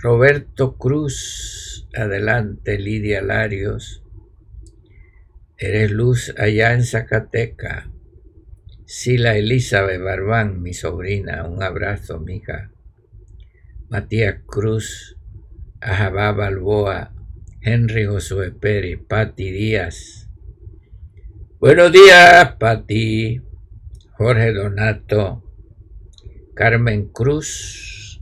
Roberto 0.03 0.77
Cruz, 0.77 1.87
adelante, 1.91 2.77
Lidia 2.77 3.23
Larios. 3.23 4.03
Eres 5.57 5.89
luz 5.89 6.35
allá 6.37 6.73
en 6.73 6.83
Zacateca. 6.83 7.89
Sila 8.85 9.35
Elizabeth 9.35 9.99
Barbán, 9.99 10.61
mi 10.61 10.75
sobrina, 10.75 11.43
un 11.49 11.63
abrazo, 11.63 12.19
mija. 12.19 12.69
Matías 13.89 14.41
Cruz, 14.45 15.17
Ajabá 15.79 16.33
Balboa, 16.33 17.15
Henry 17.59 18.05
Josué 18.05 18.51
Pérez, 18.51 18.99
Pati 19.07 19.49
Díaz. 19.49 20.29
Buenos 21.59 21.91
días, 21.91 22.55
Pati. 22.59 23.41
Jorge 24.11 24.53
Donato, 24.53 25.50
Carmen 26.53 27.07
Cruz. 27.09 28.21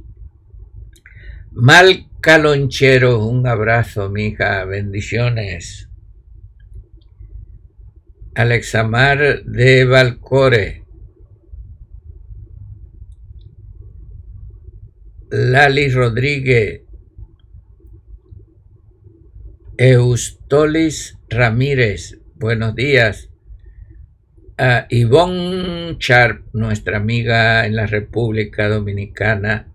Mal 1.51 2.07
Calonchero, 2.21 3.25
un 3.25 3.47
abrazo, 3.47 4.09
mija, 4.09 4.63
bendiciones. 4.65 5.89
Alexamar 8.35 9.43
de 9.43 9.85
Valcore, 9.85 10.85
Lali 15.29 15.89
Rodríguez, 15.89 16.83
Eustolis 19.77 21.17
Ramírez, 21.29 22.19
buenos 22.35 22.75
días. 22.75 23.28
A 24.61 24.87
Ivonne 24.89 25.95
Sharp, 25.99 26.47
nuestra 26.51 26.97
amiga 26.97 27.65
en 27.65 27.77
la 27.77 27.85
República 27.85 28.67
Dominicana. 28.67 29.71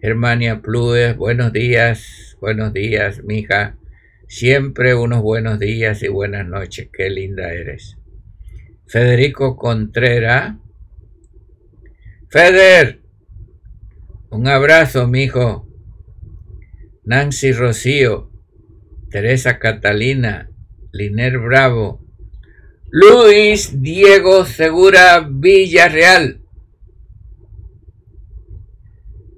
Germania 0.00 0.62
Plues, 0.62 1.16
buenos 1.16 1.52
días, 1.52 2.36
buenos 2.40 2.72
días, 2.72 3.24
mija. 3.24 3.76
Siempre 4.28 4.94
unos 4.94 5.22
buenos 5.22 5.58
días 5.58 6.04
y 6.04 6.08
buenas 6.08 6.46
noches. 6.46 6.88
Qué 6.92 7.10
linda 7.10 7.52
eres. 7.52 7.98
Federico 8.86 9.56
Contreras. 9.56 10.54
Feder, 12.28 13.00
un 14.30 14.46
abrazo, 14.46 15.08
mijo. 15.08 15.66
Nancy 17.02 17.50
Rocío, 17.50 18.30
Teresa 19.10 19.58
Catalina, 19.58 20.48
Liner 20.92 21.40
Bravo, 21.40 22.06
Luis 22.92 23.80
Diego 23.80 24.44
Segura 24.44 25.24
Villarreal, 25.30 26.40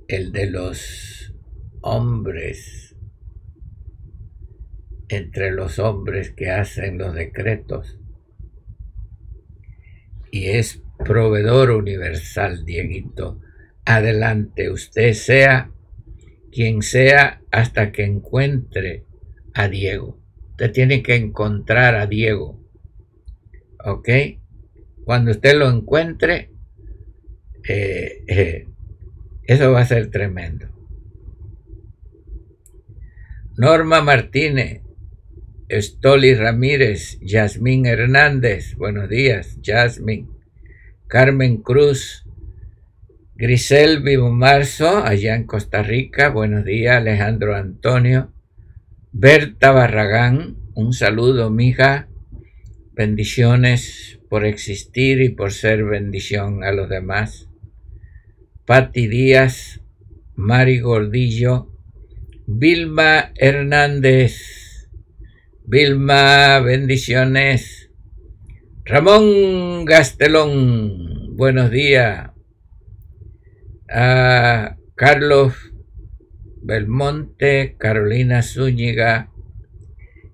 el 0.09 0.33
de 0.33 0.51
los 0.51 1.35
hombres 1.83 2.97
entre 5.11 5.51
los 5.51 5.79
hombres 5.79 6.31
que 6.31 6.51
hacen 6.51 6.97
los 6.97 7.15
decretos 7.15 7.99
y 10.31 10.47
es 10.47 10.83
proveedor 11.05 11.73
universal, 11.73 12.65
Dieguito. 12.65 13.39
Adelante, 13.85 14.71
usted 14.71 15.13
sea 15.13 15.71
quien 16.51 16.81
sea 16.81 17.43
hasta 17.51 17.93
que 17.93 18.05
encuentre 18.05 19.05
a 19.53 19.69
Diego. 19.69 20.19
Usted 20.53 20.73
tiene 20.73 21.03
que 21.03 21.17
encontrar 21.17 21.97
a 21.97 22.07
Diego. 22.07 22.62
¿Ok? 23.85 24.09
Cuando 25.05 25.33
usted 25.33 25.57
lo 25.59 25.69
encuentre, 25.69 26.51
eh, 27.69 28.25
eh, 28.27 28.69
eso 29.45 29.73
va 29.73 29.81
a 29.81 29.87
ser 29.87 30.11
tremendo. 30.11 30.69
Norma 33.57 34.01
Martínez, 34.01 34.83
Estoli 35.69 36.35
Ramírez, 36.35 37.19
Yasmín 37.21 37.87
Hernández, 37.87 38.77
buenos 38.77 39.09
días, 39.09 39.59
Yasmín, 39.61 40.31
Carmen 41.07 41.59
Cruz, 41.59 42.25
Grisel 43.35 44.03
Vivo 44.03 44.31
Marzo, 44.31 45.05
allá 45.05 45.35
en 45.35 45.45
Costa 45.45 45.83
Rica, 45.83 46.29
buenos 46.29 46.65
días, 46.65 46.97
Alejandro 46.97 47.57
Antonio, 47.57 48.33
Berta 49.13 49.73
Barragán, 49.73 50.57
un 50.75 50.93
saludo, 50.93 51.51
mija, 51.51 52.09
bendiciones 52.95 54.21
por 54.29 54.45
existir 54.45 55.21
y 55.21 55.31
por 55.31 55.53
ser 55.53 55.85
bendición 55.85 56.65
a 56.65 56.73
los 56.73 56.89
demás. 56.89 57.49
Patti 58.67 59.09
Díaz, 59.09 59.81
Mari 60.35 60.81
Gordillo, 60.81 61.69
Vilma 62.47 63.33
Hernández, 63.37 64.89
Vilma, 65.65 66.61
bendiciones. 66.61 67.91
Ramón 68.85 69.85
Gastelón, 69.85 71.37
buenos 71.37 71.71
días. 71.71 72.31
A 73.89 74.77
Carlos 74.95 75.55
Belmonte, 76.63 77.77
Carolina 77.79 78.43
Zúñiga. 78.43 79.32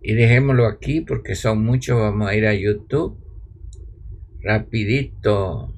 Y 0.02 0.14
dejémoslo 0.14 0.66
aquí 0.66 1.00
porque 1.00 1.34
son 1.34 1.64
muchos. 1.64 1.98
Vamos 1.98 2.28
a 2.28 2.34
ir 2.34 2.46
a 2.46 2.54
YouTube. 2.54 3.18
Rapidito. 4.40 5.74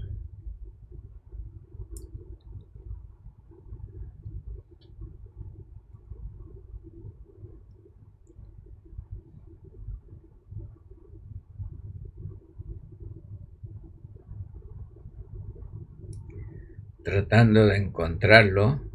tratando 17.10 17.66
de 17.66 17.76
encontrarlo. 17.76 18.89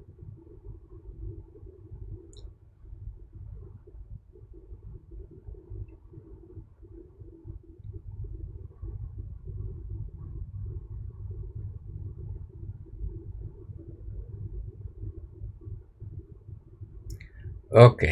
Ok. 17.69 18.03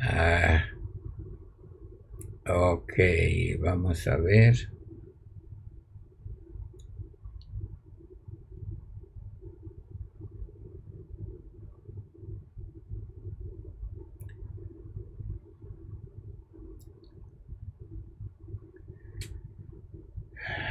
Ah, 0.00 0.62
ok, 2.46 2.92
vamos 3.60 4.06
a 4.08 4.16
ver. 4.16 4.68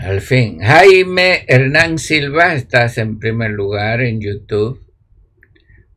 Al 0.06 0.22
fin, 0.22 0.60
Jaime 0.60 1.46
Hernán 1.48 1.98
Silva, 1.98 2.54
estás 2.54 3.00
en 3.00 3.18
primer 3.18 3.50
lugar 3.50 4.02
en 4.02 4.22
YouTube. 4.22 4.86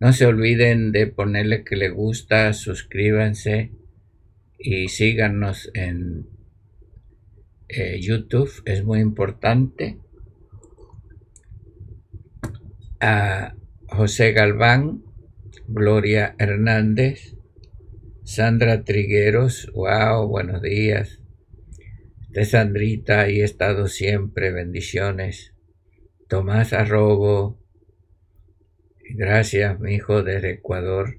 No 0.00 0.14
se 0.14 0.24
olviden 0.24 0.92
de 0.92 1.08
ponerle 1.08 1.62
que 1.62 1.76
le 1.76 1.90
gusta, 1.90 2.54
suscríbanse 2.54 3.70
y 4.58 4.88
síganos 4.88 5.70
en 5.74 6.26
eh, 7.68 8.00
YouTube, 8.00 8.50
es 8.64 8.82
muy 8.82 9.00
importante. 9.00 9.98
A 13.00 13.56
José 13.88 14.32
Galván, 14.32 15.02
Gloria 15.66 16.34
Hernández, 16.38 17.36
Sandra 18.24 18.84
Trigueros, 18.84 19.70
wow, 19.74 20.26
buenos 20.26 20.62
días. 20.62 21.20
De 22.28 22.44
Sandrita, 22.44 23.28
y 23.30 23.40
he 23.40 23.44
estado 23.44 23.88
siempre, 23.88 24.52
bendiciones. 24.52 25.54
Tomás 26.28 26.72
Arrobo, 26.72 27.58
Gracias, 29.10 29.80
mi 29.80 29.94
hijo 29.94 30.22
desde 30.22 30.50
Ecuador. 30.50 31.18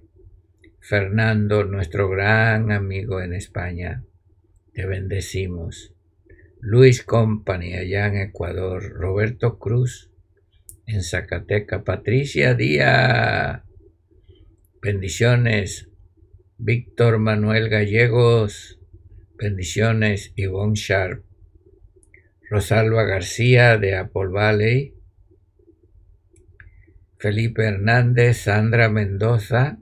Fernando, 0.80 1.64
nuestro 1.64 2.08
gran 2.08 2.72
amigo 2.72 3.20
en 3.20 3.34
España, 3.34 4.04
te 4.74 4.86
bendecimos. 4.86 5.96
Luis 6.62 7.04
Company, 7.04 7.74
allá 7.74 8.06
en 8.06 8.18
Ecuador. 8.18 8.92
Roberto 8.92 9.58
Cruz, 9.58 10.12
en 10.86 11.02
Zacateca. 11.02 11.84
Patricia 11.84 12.54
Díaz, 12.54 13.64
bendiciones. 14.84 15.90
Víctor 16.60 17.18
Manuel 17.18 17.70
Gallegos, 17.70 18.79
bendiciones. 19.40 20.34
Yvonne 20.36 20.76
Sharp. 20.76 21.24
Rosalba 22.50 23.04
García 23.04 23.78
de 23.78 23.96
Apple 23.96 24.28
Valley. 24.28 24.94
Felipe 27.20 27.66
Hernández, 27.66 28.38
Sandra 28.38 28.88
Mendoza, 28.88 29.78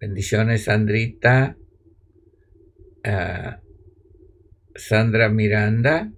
bendiciones 0.00 0.64
Sandrita, 0.64 1.56
ah, 3.04 3.60
Sandra 4.74 5.28
Miranda, 5.28 6.12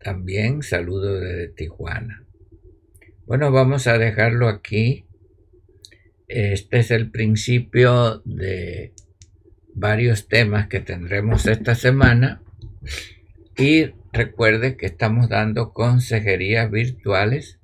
también 0.00 0.62
saludo 0.62 1.20
desde 1.20 1.48
Tijuana. 1.48 2.26
Bueno, 3.24 3.52
vamos 3.52 3.86
a 3.86 3.98
dejarlo 3.98 4.48
aquí. 4.48 5.06
Este 6.26 6.80
es 6.80 6.90
el 6.90 7.12
principio 7.12 8.20
de 8.24 8.92
varios 9.76 10.26
temas 10.26 10.68
que 10.68 10.80
tendremos 10.80 11.46
esta 11.46 11.74
semana. 11.74 12.42
Y 13.56 13.92
recuerde 14.12 14.76
que 14.76 14.86
estamos 14.86 15.28
dando 15.28 15.72
consejerías 15.72 16.70
virtuales 16.70 17.60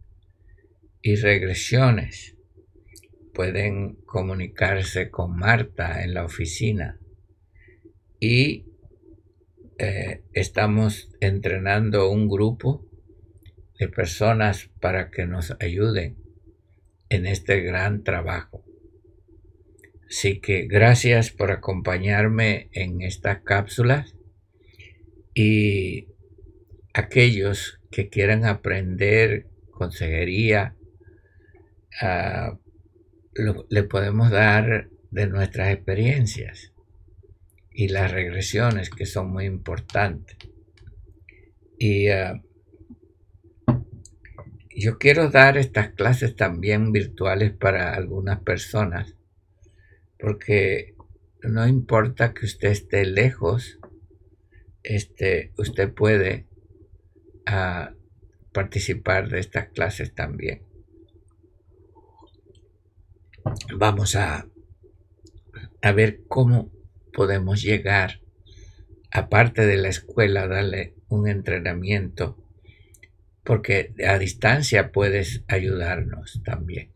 y 1.00 1.16
regresiones. 1.16 2.36
Pueden 3.34 3.94
comunicarse 4.04 5.10
con 5.10 5.36
Marta 5.36 6.04
en 6.04 6.12
la 6.14 6.24
oficina 6.24 6.98
y 8.20 8.66
eh, 9.78 10.22
estamos 10.34 11.08
entrenando 11.20 12.10
un 12.10 12.28
grupo 12.28 12.86
de 13.78 13.88
personas 13.88 14.70
para 14.80 15.10
que 15.10 15.26
nos 15.26 15.56
ayuden 15.60 16.18
en 17.08 17.26
este 17.26 17.62
gran 17.62 18.04
trabajo. 18.04 18.64
Así 20.12 20.40
que 20.40 20.66
gracias 20.66 21.30
por 21.30 21.50
acompañarme 21.50 22.68
en 22.72 23.00
estas 23.00 23.40
cápsulas 23.40 24.14
y 25.34 26.06
aquellos 26.92 27.80
que 27.90 28.10
quieran 28.10 28.44
aprender 28.44 29.46
consejería 29.70 30.76
Ah, 32.00 32.58
le 33.68 33.82
podemos 33.84 34.30
dar 34.30 34.88
de 35.10 35.26
nuestras 35.26 35.72
experiencias 35.72 36.72
y 37.70 37.88
las 37.88 38.10
regresiones 38.10 38.90
que 38.90 39.06
son 39.06 39.30
muy 39.30 39.44
importantes. 39.44 40.36
Y 41.78 42.08
ah, 42.08 42.42
yo 44.74 44.98
quiero 44.98 45.28
dar 45.28 45.58
estas 45.58 45.90
clases 45.90 46.34
también 46.34 46.92
virtuales 46.92 47.52
para 47.52 47.94
algunas 47.94 48.40
personas, 48.40 49.16
porque 50.22 50.94
no 51.42 51.68
importa 51.68 52.32
que 52.32 52.46
usted 52.46 52.70
esté 52.70 53.04
lejos, 53.04 53.78
este, 54.82 55.52
usted 55.58 55.92
puede 55.92 56.46
ah, 57.44 57.92
participar 58.54 59.28
de 59.28 59.40
estas 59.40 59.68
clases 59.68 60.14
también 60.14 60.72
vamos 63.76 64.16
a, 64.16 64.46
a 65.82 65.92
ver 65.92 66.20
cómo 66.28 66.70
podemos 67.12 67.62
llegar, 67.62 68.20
aparte 69.10 69.66
de 69.66 69.76
la 69.76 69.88
escuela, 69.88 70.46
darle 70.46 70.94
un 71.08 71.28
entrenamiento, 71.28 72.38
porque 73.44 73.94
a 74.06 74.18
distancia 74.18 74.92
puedes 74.92 75.42
ayudarnos 75.48 76.40
también. 76.44 76.92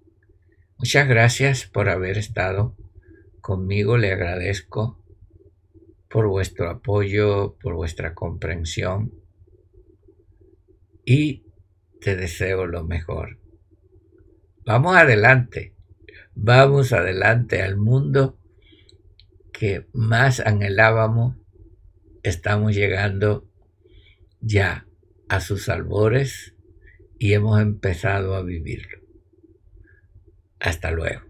Muchas 0.79 1.09
gracias 1.09 1.67
por 1.67 1.89
haber 1.89 2.19
estado 2.19 2.77
conmigo, 3.47 3.97
le 3.97 4.11
agradezco 4.11 5.01
por 6.09 6.27
vuestro 6.27 6.69
apoyo, 6.69 7.57
por 7.63 7.77
vuestra 7.77 8.13
comprensión 8.13 9.13
y 11.05 11.45
te 12.01 12.17
deseo 12.17 12.67
lo 12.67 12.83
mejor. 12.83 13.39
Vamos 14.65 14.97
adelante. 14.97 15.77
Vamos 16.35 16.93
adelante 16.93 17.63
al 17.63 17.77
mundo 17.77 18.37
que 19.53 19.87
más 19.93 20.41
anhelábamos. 20.41 21.37
Estamos 22.25 22.75
llegando 22.75 23.49
ya 24.41 24.89
a 25.29 25.39
sus 25.39 25.69
albores 25.69 26.57
y 27.17 27.35
hemos 27.35 27.61
empezado 27.61 28.35
a 28.35 28.43
vivirlo. 28.43 28.99
Hasta 30.59 30.91
luego. 30.91 31.26